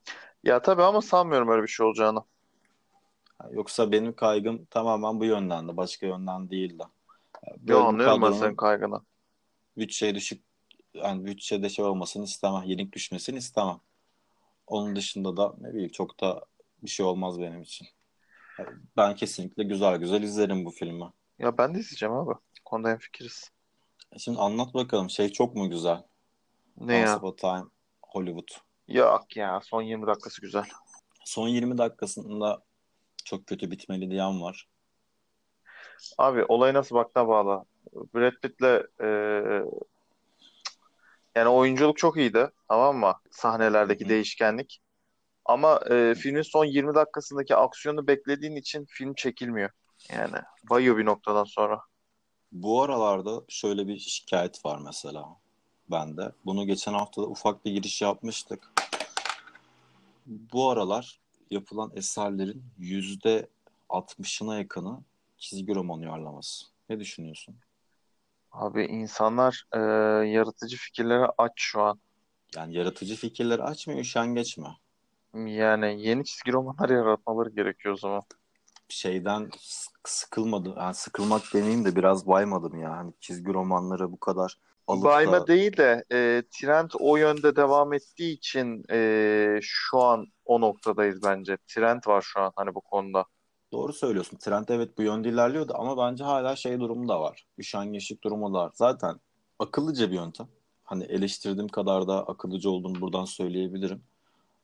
ya 0.43 0.61
tabii 0.61 0.83
ama 0.83 1.01
sanmıyorum 1.01 1.49
öyle 1.49 1.63
bir 1.63 1.67
şey 1.67 1.85
olacağını. 1.85 2.19
Yoksa 3.51 3.91
benim 3.91 4.15
kaygım 4.15 4.65
tamamen 4.65 5.19
bu 5.19 5.25
yönden 5.25 5.67
de 5.67 5.77
başka 5.77 6.07
yönden 6.07 6.49
değil 6.49 6.79
de. 6.79 6.83
Böyle 7.57 7.71
Yo 7.71 7.83
anlıyorum 7.83 8.21
ben 8.21 8.31
senin 8.31 8.55
kaygını. 8.55 9.01
bütçeye 9.77 10.15
düşük 10.15 10.43
yani 10.93 11.25
bütçede 11.25 11.69
şey 11.69 11.85
olmasını 11.85 12.23
istemem. 12.23 12.63
Yenik 12.63 12.93
düşmesini 12.93 13.37
istemem. 13.37 13.79
Onun 14.67 14.95
dışında 14.95 15.37
da 15.37 15.53
ne 15.61 15.73
bileyim 15.73 15.91
çok 15.91 16.21
da 16.21 16.45
bir 16.83 16.89
şey 16.89 17.05
olmaz 17.05 17.39
benim 17.39 17.61
için. 17.61 17.87
Ben 18.97 19.15
kesinlikle 19.15 19.63
güzel 19.63 19.97
güzel 19.97 20.23
izlerim 20.23 20.65
bu 20.65 20.71
filmi. 20.71 21.05
Ya 21.39 21.57
ben 21.57 21.75
de 21.75 21.79
izleyeceğim 21.79 22.15
abi. 22.15 22.33
Konuda 22.65 22.89
hemfikiriz. 22.89 23.51
Şimdi 24.17 24.39
anlat 24.39 24.73
bakalım 24.73 25.09
şey 25.09 25.29
çok 25.29 25.55
mu 25.55 25.69
güzel? 25.69 26.03
Ne 26.77 26.93
Once 26.99 27.09
ya? 27.09 27.17
Upon 27.17 27.35
Time 27.35 27.65
Hollywood. 28.03 28.47
Yok 28.87 29.37
ya 29.37 29.59
son 29.63 29.81
20 29.81 30.07
dakikası 30.07 30.41
güzel. 30.41 30.65
Son 31.25 31.47
20 31.47 31.77
dakikasında 31.77 32.63
çok 33.25 33.47
kötü 33.47 33.71
bitmeli 33.71 34.11
diyen 34.11 34.41
var. 34.41 34.67
Abi 36.17 36.45
olay 36.45 36.73
nasıl 36.73 36.95
baktığına 36.95 37.27
bağlı. 37.27 37.65
Brad 38.15 38.33
Pitt'le 38.41 38.87
e, 39.01 39.07
yani 41.35 41.49
oyunculuk 41.49 41.97
çok 41.97 42.17
iyiydi. 42.17 42.49
Tamam 42.67 42.97
mı? 42.97 43.13
Sahnelerdeki 43.31 44.05
Hı 44.05 44.09
değişkenlik. 44.09 44.79
Ama 45.45 45.79
e, 45.91 46.15
filmin 46.15 46.41
son 46.41 46.65
20 46.65 46.95
dakikasındaki 46.95 47.55
aksiyonu 47.55 48.07
beklediğin 48.07 48.55
için 48.55 48.85
film 48.85 49.13
çekilmiyor. 49.13 49.69
Yani 50.09 50.37
bayıyor 50.69 50.97
bir 50.97 51.05
noktadan 51.05 51.43
sonra. 51.43 51.81
Bu 52.51 52.81
aralarda 52.81 53.41
şöyle 53.49 53.87
bir 53.87 53.97
şikayet 53.99 54.65
var 54.65 54.79
mesela 54.85 55.25
bende. 55.91 56.31
Bunu 56.45 56.67
geçen 56.67 56.93
hafta 56.93 57.21
da 57.21 57.25
ufak 57.25 57.65
bir 57.65 57.71
giriş 57.71 58.01
yapmıştık. 58.01 58.73
Bu 60.25 60.69
aralar 60.69 61.19
yapılan 61.53 61.91
eserlerin 61.95 62.63
yüzde 62.77 63.47
60'ına 63.89 64.57
yakını 64.57 64.99
çizgi 65.37 65.75
roman 65.75 65.99
uyarlaması. 65.99 66.65
Ne 66.89 66.99
düşünüyorsun? 66.99 67.55
Abi 68.51 68.83
insanlar 68.85 69.63
e, 69.73 69.79
yaratıcı 70.27 70.77
fikirlere 70.77 71.27
aç 71.37 71.51
şu 71.55 71.81
an. 71.81 71.99
Yani 72.55 72.73
yaratıcı 72.75 73.15
fikirleri 73.15 73.63
açmıyor, 73.63 73.99
üşengeç 73.99 74.57
mi? 74.57 74.67
Yani 75.33 76.01
yeni 76.01 76.25
çizgi 76.25 76.51
romanlar 76.53 76.89
yaratmaları 76.89 77.49
gerekiyor 77.49 77.93
o 77.93 77.97
zaman. 77.97 78.21
Şeyden 78.89 79.49
sık- 79.59 80.09
sıkılmadı. 80.09 80.73
Yani 80.77 80.93
sıkılmak 80.95 81.41
demeyeyim 81.53 81.85
de 81.85 81.95
biraz 81.95 82.27
baymadım 82.27 82.79
ya. 82.81 82.91
Hani 82.97 83.13
çizgi 83.19 83.53
romanları 83.53 84.11
bu 84.11 84.19
kadar 84.19 84.57
alıp 84.87 85.03
Bayma 85.03 85.31
da 85.31 85.47
değil 85.47 85.77
de 85.77 86.03
e, 86.11 86.43
trend 86.51 86.89
o 86.99 87.17
yönde 87.17 87.55
devam 87.55 87.93
ettiği 87.93 88.33
için 88.33 88.83
e, 88.91 89.59
şu 89.61 90.01
an 90.01 90.27
o 90.45 90.61
noktadayız 90.61 91.23
bence. 91.23 91.57
Trend 91.67 92.01
var 92.07 92.21
şu 92.21 92.39
an 92.39 92.51
hani 92.55 92.75
bu 92.75 92.81
konuda. 92.81 93.25
Doğru 93.71 93.93
söylüyorsun. 93.93 94.37
Trend 94.37 94.67
evet 94.69 94.97
bu 94.97 95.01
yönde 95.01 95.29
ilerliyordu 95.29 95.73
ama 95.75 95.97
bence 95.97 96.23
hala 96.23 96.55
şey 96.55 96.79
durumu 96.79 97.07
da 97.07 97.21
var. 97.21 97.45
Üşengeçlik 97.57 98.23
durumu 98.23 98.53
da 98.53 98.57
var. 98.57 98.71
Zaten 98.73 99.19
akıllıca 99.59 100.11
bir 100.11 100.15
yöntem. 100.15 100.47
Hani 100.83 101.03
eleştirdiğim 101.03 101.67
kadar 101.67 102.07
da 102.07 102.27
akıllıca 102.27 102.69
olduğunu 102.69 103.01
buradan 103.01 103.25
söyleyebilirim. 103.25 104.03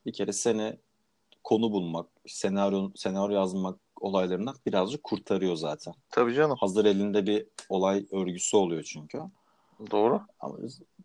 Bir 0.06 0.14
kere 0.14 0.34
seni 0.34 0.78
konu 1.44 1.72
bulmak, 1.72 2.08
senaryo 2.28 2.92
senaryo 2.96 3.36
yazmak 3.36 3.80
olaylarından 4.02 4.56
birazcık 4.66 5.04
kurtarıyor 5.04 5.56
zaten. 5.56 5.94
Tabii 6.10 6.34
canım. 6.34 6.58
Hazır 6.60 6.86
elinde 6.86 7.26
bir 7.26 7.46
olay 7.70 8.06
örgüsü 8.12 8.58
oluyor 8.58 8.84
çünkü. 8.84 9.22
Doğru. 9.92 10.22
Ama 10.40 10.58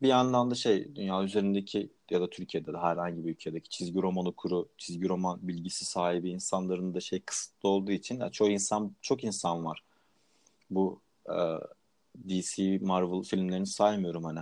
bir 0.02 0.08
yandan 0.08 0.50
da 0.50 0.54
şey 0.54 0.96
dünya 0.96 1.22
üzerindeki 1.22 1.90
ya 2.10 2.20
da 2.20 2.30
Türkiye'de 2.30 2.72
de 2.72 2.78
herhangi 2.78 3.24
bir 3.24 3.30
ülkedeki 3.30 3.68
çizgi 3.68 4.02
roman 4.02 4.26
okuru, 4.26 4.68
çizgi 4.78 5.08
roman 5.08 5.38
bilgisi 5.42 5.84
sahibi 5.84 6.30
insanların 6.30 6.94
da 6.94 7.00
şey 7.00 7.20
kısıtlı 7.20 7.68
olduğu 7.68 7.92
için 7.92 8.20
ya 8.20 8.30
çoğu 8.30 8.48
insan 8.48 8.92
çok 9.02 9.24
insan 9.24 9.64
var. 9.64 9.82
Bu 10.70 11.00
e, 11.28 11.36
DC 12.28 12.78
Marvel 12.78 13.22
filmlerini 13.22 13.66
saymıyorum 13.66 14.24
hani. 14.24 14.40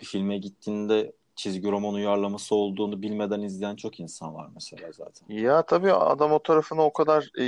Bir 0.00 0.06
filme 0.06 0.38
gittiğinde 0.38 1.12
çizgi 1.36 1.70
roman 1.70 1.94
uyarlaması 1.94 2.54
olduğunu 2.54 3.02
bilmeden 3.02 3.40
izleyen 3.40 3.76
çok 3.76 4.00
insan 4.00 4.34
var 4.34 4.48
mesela 4.54 4.92
zaten. 4.92 5.34
Ya 5.34 5.66
tabii 5.66 5.92
adam 5.92 6.32
o 6.32 6.42
tarafına 6.42 6.82
o 6.82 6.92
kadar 6.92 7.30
e, 7.38 7.44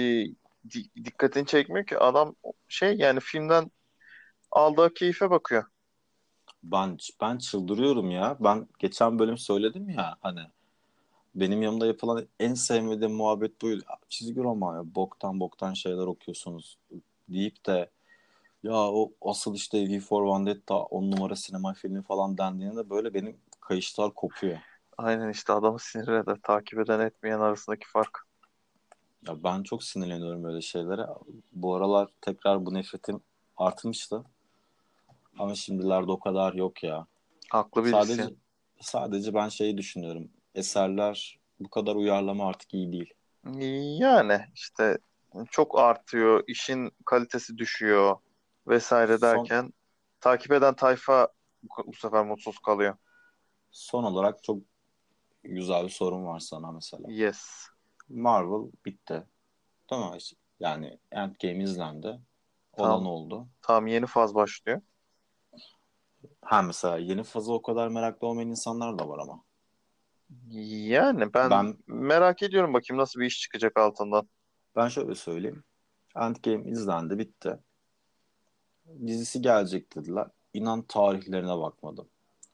di- 0.71 1.05
dikkatini 1.05 1.47
çekmiyor 1.47 1.87
ki. 1.87 1.99
Adam 1.99 2.35
şey 2.69 2.97
yani 2.97 3.21
filmden 3.21 3.71
aldığı 4.51 4.95
keyfe 4.95 5.31
bakıyor. 5.31 5.65
Ben 6.73 6.99
ben 7.21 7.39
çıldırıyorum 7.39 8.11
ya. 8.11 8.37
Ben 8.41 8.69
geçen 8.79 9.19
bölüm 9.19 9.39
söyledim 9.39 9.91
ya 9.91 10.17
hani 10.21 10.41
benim 11.35 11.63
yanımda 11.63 11.87
yapılan 11.87 12.27
en 12.41 12.55
sevmediğim 12.55 13.15
muhabbet 13.15 13.63
buydu. 13.63 13.85
Çizgi 14.09 14.43
roman 14.43 14.77
ya 14.77 14.95
boktan 14.95 15.41
boktan 15.41 15.75
şeyler 15.75 16.07
okuyorsunuz 16.07 16.79
deyip 17.29 17.67
de 17.67 17.91
ya 18.63 18.75
o 18.75 19.13
asıl 19.23 19.55
işte 19.55 19.89
V 19.89 20.01
for 20.01 20.35
Vendetta 20.35 20.77
on 20.77 21.11
numara 21.11 21.37
sinema 21.37 21.73
filmi 21.73 22.03
falan 22.03 22.39
dendiğinde 22.39 22.91
böyle 22.91 23.15
benim 23.15 23.37
kayışlar 23.61 24.15
kopuyor. 24.15 24.59
Aynen 24.99 25.31
işte 25.31 25.53
adamı 25.53 25.79
sinir 25.79 26.09
eder. 26.09 26.39
Takip 26.43 26.79
eden 26.79 27.01
etmeyen 27.01 27.41
arasındaki 27.41 27.87
fark. 27.89 28.27
Ya 29.29 29.45
ben 29.45 29.63
çok 29.63 29.85
sinirleniyorum 29.85 30.45
böyle 30.45 30.63
şeylere. 30.63 31.07
Bu 31.53 31.75
aralar 31.75 32.09
tekrar 32.21 32.67
bu 32.67 32.75
nefretim 32.75 33.21
artmıştı. 33.57 34.25
Ama 35.39 35.55
şimdilerde 35.55 36.13
o 36.13 36.21
kadar 36.21 36.55
yok 36.55 36.83
ya. 36.85 37.07
Haklı 37.51 37.85
birisi. 37.85 37.93
Sadece 37.93 38.35
sadece 38.81 39.35
ben 39.35 39.49
şeyi 39.49 39.79
düşünüyorum. 39.79 40.31
Eserler 40.55 41.39
bu 41.61 41.71
kadar 41.71 41.97
uyarlama 41.97 42.49
artık 42.49 42.75
iyi 42.75 42.93
değil. 42.93 43.15
Yani 44.01 44.41
işte 44.55 44.99
çok 45.51 45.79
artıyor, 45.79 46.45
işin 46.47 46.91
kalitesi 47.05 47.59
düşüyor 47.59 48.17
vesaire 48.67 49.19
Son- 49.19 49.29
derken 49.29 49.73
takip 50.21 50.53
eden 50.53 50.77
tayfa 50.77 51.29
bu, 51.63 51.87
bu 51.87 51.93
sefer 51.93 52.25
mutsuz 52.25 52.59
kalıyor. 52.59 52.97
Son 53.71 54.05
olarak 54.05 54.43
çok 54.43 54.63
güzel 55.45 55.85
bir 55.85 55.91
sorun 55.91 56.27
var 56.27 56.41
sana 56.41 56.73
mesela. 56.73 57.05
Yes. 57.09 57.67
Marvel 58.09 58.73
bitti. 58.85 59.23
Tamam 59.89 60.19
yani 60.61 60.99
Endgame 61.13 61.65
izlendi. 61.65 62.07
Olan 62.07 62.91
Tamam. 62.91 63.07
oldu. 63.07 63.49
Tamam 63.63 63.87
yeni 63.87 64.07
faz 64.07 64.35
başlıyor. 64.35 64.81
Ha 66.43 66.63
mesela 66.63 66.99
yeni 66.99 67.23
fazla 67.23 67.53
o 67.53 67.63
kadar 67.63 67.89
meraklı 67.89 68.27
olmayan 68.27 68.49
insanlar 68.49 68.99
da 68.99 69.09
var 69.09 69.19
ama. 69.19 69.43
Yani 70.51 71.35
ben, 71.35 71.51
Ben- 71.51 71.77
merak 71.87 72.43
ediyorum 72.43 72.75
bakayım 72.75 73.01
nasıl 73.01 73.21
bir 73.21 73.27
iş 73.27 73.41
çıkacak 73.41 73.77
altından. 73.79 74.29
Ben 74.77 74.89
şöyle 74.89 75.15
söyleyeyim. 75.15 75.65
Endgame 76.17 76.71
izlendi, 76.71 77.19
bitti. 77.19 77.59
Dizisi 79.07 79.43
gelecek 79.43 79.97
dediler. 79.97 80.27
İnan 80.55 80.83
tarihlerine 80.83 81.59
bakmadım. 81.59 82.09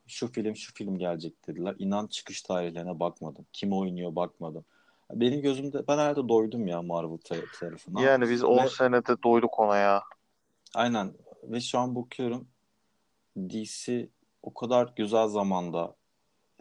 şu 0.07 0.33
film 0.33 0.57
şu 0.57 0.75
film 0.75 0.99
gelecek 0.99 1.49
dediler. 1.49 1.75
İnan 1.79 2.07
çıkış 2.07 2.43
tarihlerine 2.43 3.01
bakmadım. 3.01 3.47
Kim 3.53 3.73
oynuyor 3.73 4.16
bakmadım. 4.16 4.64
Benim 5.12 5.43
gözümde 5.43 5.89
ben 5.89 5.99
herhalde 5.99 6.29
doydum 6.29 6.66
ya 6.66 6.83
Marvel 6.83 7.18
tarafına. 7.61 8.03
Yani 8.03 8.31
biz 8.31 8.45
10 8.45 8.64
Ve- 8.64 8.68
senede 8.68 9.23
doyduk 9.23 9.59
ona 9.59 9.77
ya. 9.77 10.03
Aynen. 10.75 11.14
Ve 11.43 11.61
şu 11.61 11.79
an 11.79 11.95
bakıyorum 11.97 12.49
DC 13.37 14.09
o 14.43 14.55
kadar 14.55 14.93
güzel 14.97 15.28
zamanda 15.28 15.97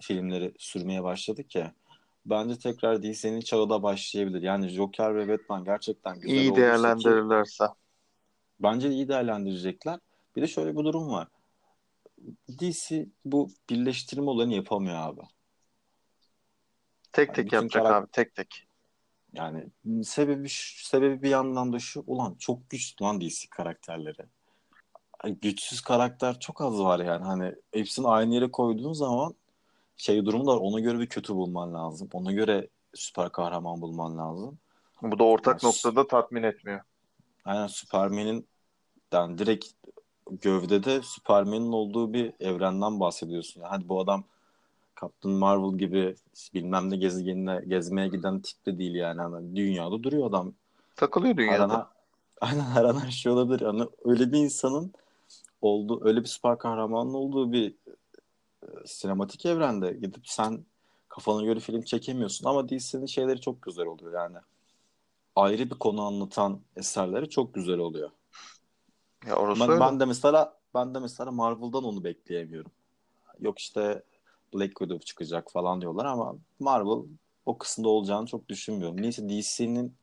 filmleri 0.02 0.54
sürmeye 0.58 1.04
başladı 1.04 1.44
ki 1.44 1.72
bence 2.26 2.60
tekrar 2.60 3.04
DC'nin 3.04 3.40
çağı 3.42 3.70
da 3.70 3.84
başlayabilir. 3.84 4.42
Yani 4.42 4.70
Joker 4.70 5.16
ve 5.16 5.28
Batman 5.28 5.64
gerçekten 5.64 6.20
güzel 6.20 6.36
İyi 6.36 6.50
ki 6.50 6.56
değerlendirirlerse. 6.56 7.66
bence 8.60 8.90
iyi 8.90 9.08
değerlendirecekler. 9.08 10.00
Bir 10.36 10.42
de 10.42 10.48
şöyle 10.48 10.78
bir 10.78 10.84
durum 10.84 11.10
var. 11.12 11.28
DC 12.60 13.06
bu 13.26 13.50
birleştirme 13.70 14.30
olanı 14.30 14.54
yapamıyor 14.54 14.96
abi. 14.96 15.22
Tek 17.12 17.36
tek 17.36 17.46
bütün 17.46 17.58
yapacak 17.58 17.84
karak- 17.84 18.04
abi 18.04 18.12
tek 18.12 18.36
tek. 18.36 18.68
Yani 19.34 19.68
sebebi 20.04 20.48
sebebi 20.84 21.22
bir 21.22 21.30
yandan 21.30 21.74
da 21.74 21.80
şu 21.80 22.04
ulan 22.08 22.36
çok 22.40 22.70
güçlü 22.70 23.06
lan 23.06 23.22
DC 23.22 23.50
karakterleri. 23.50 24.26
Ay, 25.24 25.36
Güçsüz 25.42 25.82
karakter 25.82 26.40
çok 26.40 26.62
az 26.62 26.80
var 26.80 27.00
yani. 27.00 27.26
Hani 27.26 27.56
hepsini 27.74 28.08
aynı 28.08 28.34
yere 28.34 28.52
koyduğun 28.52 28.94
zaman 28.94 29.36
şey 29.98 30.26
durumu 30.26 30.48
da 30.48 30.52
var. 30.52 30.62
Ona 30.62 30.80
göre 30.80 31.00
bir 31.00 31.08
kötü 31.08 31.36
bulman 31.36 31.74
lazım. 31.74 32.10
Ona 32.14 32.32
göre 32.32 32.68
süper 32.94 33.30
kahraman 33.32 33.82
bulman 33.82 34.18
lazım. 34.18 34.58
Bu 35.02 35.20
da 35.20 35.24
ortak 35.24 35.64
Ya, 35.64 35.70
noktada 35.70 36.08
tatmin 36.08 36.44
etmiyor. 36.44 36.82
Aynen 37.46 37.68
Superman'in 37.68 38.48
yani 39.14 39.38
direkt 39.38 39.66
gövdede 40.42 41.02
Superman'in 41.02 41.72
olduğu 41.72 42.14
bir 42.14 42.34
evrenden 42.40 43.00
bahsediyorsun. 43.00 43.62
Yani 43.62 43.70
hadi 43.70 43.90
bu 43.90 44.00
adam 44.00 44.24
Captain 45.02 45.36
Marvel 45.36 45.78
gibi 45.78 46.16
bilmem 46.54 46.90
ne 46.90 46.98
gezegenine 46.98 47.62
gezmeye 47.68 48.08
giden 48.08 48.40
tip 48.40 48.66
de 48.66 48.78
değil 48.78 48.96
yani. 48.96 49.22
Hani 49.22 49.56
dünyada 49.56 50.04
duruyor 50.04 50.30
adam. 50.30 50.54
Takılıyor 50.96 51.38
dünyada. 51.38 51.90
aynen 52.42 52.62
her 52.64 52.84
an 52.84 53.00
her 53.00 53.12
şey 53.12 53.32
olabilir. 53.32 53.60
Yani 53.60 53.84
öyle 54.06 54.32
bir 54.32 54.38
insanın 54.38 54.94
olduğu, 55.62 56.06
öyle 56.08 56.22
bir 56.22 56.28
süper 56.28 56.58
kahramanın 56.58 57.14
olduğu 57.14 57.52
bir 57.52 57.76
e, 58.64 58.68
sinematik 58.86 59.46
evrende 59.46 59.94
gidip 59.94 60.28
sen 60.28 60.66
kafana 61.10 61.46
göre 61.46 61.60
film 61.60 61.82
çekemiyorsun. 61.82 62.46
Ama 62.50 62.70
DC'nin 62.70 63.06
şeyleri 63.06 63.42
çok 63.42 63.62
güzel 63.62 63.86
oluyor 63.86 64.14
yani. 64.14 64.38
Ayrı 65.36 65.66
bir 65.70 65.80
konu 65.80 66.02
anlatan 66.02 66.62
eserleri 66.76 67.30
çok 67.30 67.54
güzel 67.54 67.78
oluyor. 67.78 68.10
Ya 69.28 69.36
orası 69.36 69.62
Ben, 69.62 69.70
öyle. 69.70 69.80
ben 69.80 70.00
de 70.00 70.06
mesela 70.06 70.58
ben 70.74 70.96
de 70.96 71.00
mesela 71.00 71.32
Marvel'dan 71.32 71.84
onu 71.84 72.04
bekleyemiyorum. 72.04 72.72
Yok 73.40 73.60
işte 73.60 74.04
Black 74.54 74.70
Widow 74.80 75.06
çıkacak 75.06 75.52
falan 75.52 75.82
diyorlar 75.82 76.06
ama 76.06 76.36
Marvel 76.60 77.04
o 77.46 77.58
kısımda 77.58 77.90
olacağını 77.90 78.28
çok 78.28 78.50
düşünmüyorum. 78.50 79.02
Neyse 79.02 79.30
DC'nin 79.30 79.94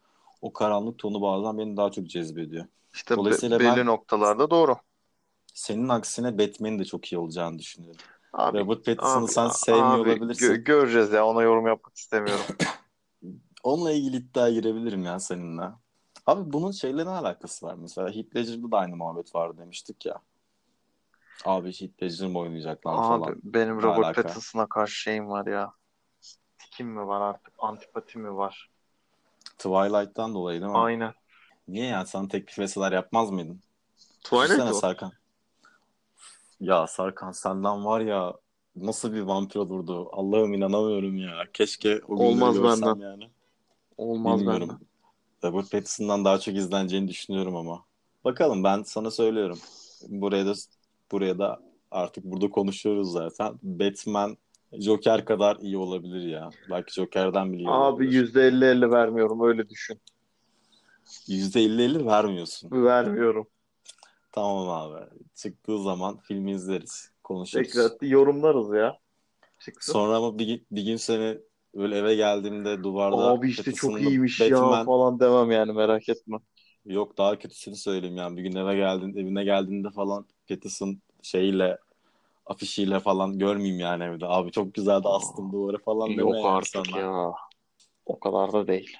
o 0.42 0.52
karanlık 0.52 0.98
tonu 0.98 1.22
bazen 1.22 1.58
beni 1.58 1.76
daha 1.76 1.90
çok 1.90 2.06
cezbediyor. 2.06 2.64
İşte 2.94 3.14
be- 3.14 3.18
Dolayısıyla 3.18 3.60
belli 3.60 3.76
ben- 3.76 3.86
noktalarda 3.86 4.50
doğru. 4.50 4.76
Senin 5.54 5.88
aksine 5.88 6.38
Batman'in 6.38 6.78
de 6.78 6.84
çok 6.84 7.12
iyi 7.12 7.18
olacağını 7.18 7.58
düşünüyorum. 7.58 8.00
Abi, 8.32 8.58
Robert 8.58 8.84
Pattinson'ı 8.86 9.24
abi, 9.24 9.32
sen 9.32 9.48
sevmiyor 9.48 10.06
abi, 10.06 10.10
olabilirsin. 10.10 10.54
gö- 10.54 10.64
göreceğiz 10.64 11.12
ya 11.12 11.26
ona 11.26 11.42
yorum 11.42 11.66
yapmak 11.66 11.96
istemiyorum. 11.96 12.44
Onunla 13.62 13.92
ilgili 13.92 14.16
iddia 14.16 14.50
girebilirim 14.50 15.04
ya 15.04 15.20
seninle. 15.20 15.70
Abi 16.26 16.52
bunun 16.52 16.70
şeyle 16.70 17.04
ne 17.04 17.10
alakası 17.10 17.66
var 17.66 17.74
mesela? 17.74 18.08
Heath 18.10 18.36
Ledger'da 18.36 18.70
da 18.70 18.78
aynı 18.78 18.96
muhabbet 18.96 19.34
vardı 19.34 19.58
demiştik 19.58 20.06
ya. 20.06 20.22
Abi 21.44 21.72
Heath 21.72 22.02
Ledger 22.02 22.28
mi 22.28 22.38
oynayacaklar 22.38 22.94
Abi 22.94 23.08
falan. 23.08 23.40
benim 23.44 23.76
Robert 23.82 23.98
alaka? 23.98 24.22
Pattinson'a 24.22 24.66
karşı 24.68 24.94
şeyim 24.94 25.28
var 25.28 25.46
ya. 25.46 25.72
Tikim 26.58 26.88
mi 26.88 27.06
var 27.06 27.20
artık? 27.20 27.54
Antipati 27.58 28.18
mi 28.18 28.36
var? 28.36 28.70
Twilight'tan 29.58 30.34
dolayı 30.34 30.60
değil 30.60 30.72
mi? 30.72 30.78
Aynen. 30.78 31.14
Niye 31.68 31.86
yani 31.86 32.06
sana 32.06 32.28
teklif 32.28 32.58
etseler 32.58 32.92
yapmaz 32.92 33.30
mıydın? 33.30 33.60
Twilight 34.24 34.50
Düşünsene 34.50 34.72
o. 34.72 34.80
Ya 36.60 36.86
Sarkan 36.86 37.32
senden 37.32 37.84
var 37.84 38.00
ya 38.00 38.34
nasıl 38.76 39.12
bir 39.14 39.20
vampir 39.20 39.56
olurdu? 39.60 40.08
Allah'ım 40.12 40.54
inanamıyorum 40.54 41.16
ya. 41.18 41.44
Keşke 41.52 42.00
o 42.08 42.16
günleri 42.16 42.28
Olmaz 42.28 42.54
görsem 42.54 42.82
benden. 42.88 43.00
yani. 43.10 43.30
Olmaz 43.96 44.40
Bilmiyorum. 44.40 44.68
benden. 44.68 44.88
Robert 45.44 45.70
Pattinson'dan 45.70 46.24
daha 46.24 46.38
çok 46.38 46.54
izleneceğini 46.56 47.08
düşünüyorum 47.08 47.56
ama. 47.56 47.84
Bakalım 48.24 48.64
ben 48.64 48.82
sana 48.82 49.10
söylüyorum. 49.10 49.58
Buraya 50.08 50.46
da 50.46 50.52
buraya 51.12 51.38
da 51.38 51.60
artık 51.90 52.24
burada 52.24 52.50
konuşuyoruz 52.50 53.12
zaten. 53.12 53.52
Batman 53.62 54.36
Joker 54.72 55.24
kadar 55.24 55.56
iyi 55.56 55.78
olabilir 55.78 56.26
ya. 56.28 56.50
Belki 56.70 56.92
Joker'den 56.94 57.52
bile 57.52 57.62
iyi 57.62 57.68
Abi 57.68 58.04
olabilir. 58.04 58.34
%50-50 58.34 58.90
vermiyorum 58.90 59.40
öyle 59.42 59.68
düşün. 59.68 60.00
%50-50 61.28 62.06
vermiyorsun. 62.06 62.70
Vermiyorum. 62.70 63.46
Tamam 64.38 64.68
abi. 64.68 65.04
Çıktığı 65.34 65.82
zaman 65.82 66.18
filmi 66.18 66.52
izleriz. 66.52 67.10
Konuşuruz. 67.24 67.66
Tekrar 67.66 68.08
yorumlarız 68.08 68.74
ya. 68.74 68.98
Çıksın. 69.58 69.92
Sonra 69.92 70.16
ama 70.16 70.38
bir, 70.38 70.64
bir 70.70 70.82
gün 70.82 70.96
seni 70.96 71.38
böyle 71.74 71.98
eve 71.98 72.14
geldiğimde 72.14 72.82
duvarda 72.82 73.16
Abi 73.16 73.50
işte 73.50 73.72
çok 73.72 74.00
iyiymiş 74.00 74.40
ya 74.40 74.62
Batman 74.62 74.86
falan 74.86 75.20
demem 75.20 75.50
yani 75.50 75.72
merak 75.72 76.08
etme. 76.08 76.38
Yok 76.84 77.18
daha 77.18 77.38
kötüsünü 77.38 77.76
söyleyeyim 77.76 78.16
yani. 78.16 78.36
Bir 78.36 78.42
gün 78.42 78.56
eve 78.56 78.76
geldin, 78.76 79.16
evine 79.16 79.44
geldiğinde 79.44 79.90
falan 79.90 80.26
Pattinson 80.48 80.98
şeyle 81.22 81.78
afişiyle 82.46 83.00
falan 83.00 83.38
görmeyeyim 83.38 83.80
yani 83.80 84.04
evde. 84.04 84.26
Abi 84.26 84.50
çok 84.50 84.74
güzel 84.74 85.04
de 85.04 85.08
astım 85.08 85.52
duvara 85.52 85.78
falan 85.78 86.10
deme 86.10 86.20
Yok 86.20 86.34
yani 86.34 86.46
artık 86.46 86.86
sana. 86.86 87.00
ya. 87.00 87.32
O 88.06 88.20
kadar 88.20 88.52
da 88.52 88.66
değil. 88.66 88.96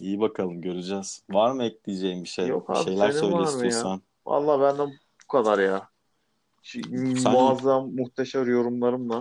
İyi 0.00 0.20
bakalım 0.20 0.60
göreceğiz. 0.60 1.22
Var 1.30 1.52
mı 1.52 1.64
ekleyeceğin 1.64 2.24
bir 2.24 2.28
şey? 2.28 2.46
Yok 2.46 2.68
Bir 2.68 2.74
abi, 2.74 2.84
şeyler 2.84 3.10
senin 3.10 3.20
söyle 3.20 3.34
var 3.34 3.54
mı 3.54 4.02
Vallahi 4.26 4.60
benden 4.60 4.90
bu 5.24 5.28
kadar 5.28 5.58
ya. 5.58 5.88
Sen- 6.62 7.32
Muazzam, 7.32 7.94
muhteşem 7.94 8.50
yorumlarımla. 8.50 9.18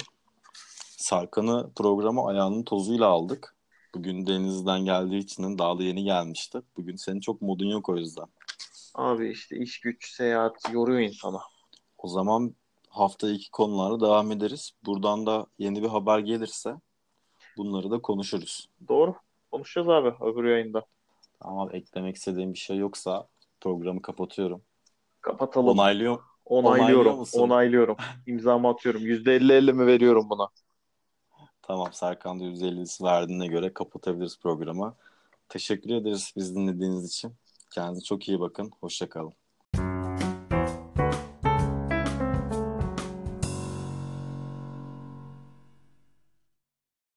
Sarkan'ı 0.98 1.70
programı 1.76 2.26
ayağının 2.28 2.64
tozuyla 2.64 3.08
aldık. 3.08 3.56
Bugün 3.96 4.28
denizden 4.28 4.86
geldiği 4.86 5.18
için 5.18 5.58
daha 5.58 5.80
da 5.80 5.84
yeni 5.84 6.04
gelmişti. 6.04 6.62
Bugün 6.78 6.96
senin 6.96 7.20
çok 7.20 7.42
modun 7.42 7.66
yok 7.66 7.90
o 7.90 7.98
yüzden. 7.98 8.26
Abi 8.96 9.30
işte 9.32 9.58
iş 9.58 9.80
güç, 9.80 10.12
seyahat 10.12 10.74
yoruyor 10.74 11.00
insana. 11.00 11.42
O 11.98 12.08
zaman 12.08 12.56
hafta 12.90 13.30
iki 13.30 13.52
konularla 13.52 14.02
devam 14.02 14.32
ederiz. 14.32 14.72
Buradan 14.86 15.26
da 15.26 15.46
yeni 15.60 15.84
bir 15.84 15.88
haber 15.88 16.20
gelirse 16.20 16.76
bunları 17.58 17.92
da 17.92 18.02
konuşuruz. 18.02 18.70
Doğru. 18.88 19.16
Konuşacağız 19.52 19.90
abi 19.90 20.08
öbür 20.26 20.44
yayında. 20.50 20.86
Tamam 21.40 21.70
eklemek 21.76 22.16
istediğim 22.16 22.54
bir 22.54 22.60
şey 22.60 22.78
yoksa 22.78 23.28
programı 23.62 24.02
kapatıyorum. 24.02 24.62
Kapatalım. 25.22 25.68
Onaylıyor. 25.68 26.20
Onaylıyorum. 26.46 27.12
onaylıyor? 27.12 27.44
Onaylıyorum. 27.48 27.98
İmzamı 28.28 28.70
atıyorum. 28.70 29.02
%50-50 29.02 29.74
mi 29.74 29.86
veriyorum 29.86 30.30
buna? 30.30 30.48
Tamam 31.62 31.94
Serkan 31.94 32.40
da 32.40 32.44
%50'si 32.44 33.04
verdiğine 33.04 33.48
göre 33.48 33.74
kapatabiliriz 33.74 34.40
programı. 34.40 34.96
Teşekkür 35.50 35.90
ederiz 35.90 36.34
biz 36.36 36.56
dinlediğiniz 36.56 37.08
için. 37.08 37.34
Kendinize 37.72 38.04
çok 38.04 38.30
iyi 38.30 38.40
bakın. 38.40 38.72
Hoşçakalın. 38.80 39.34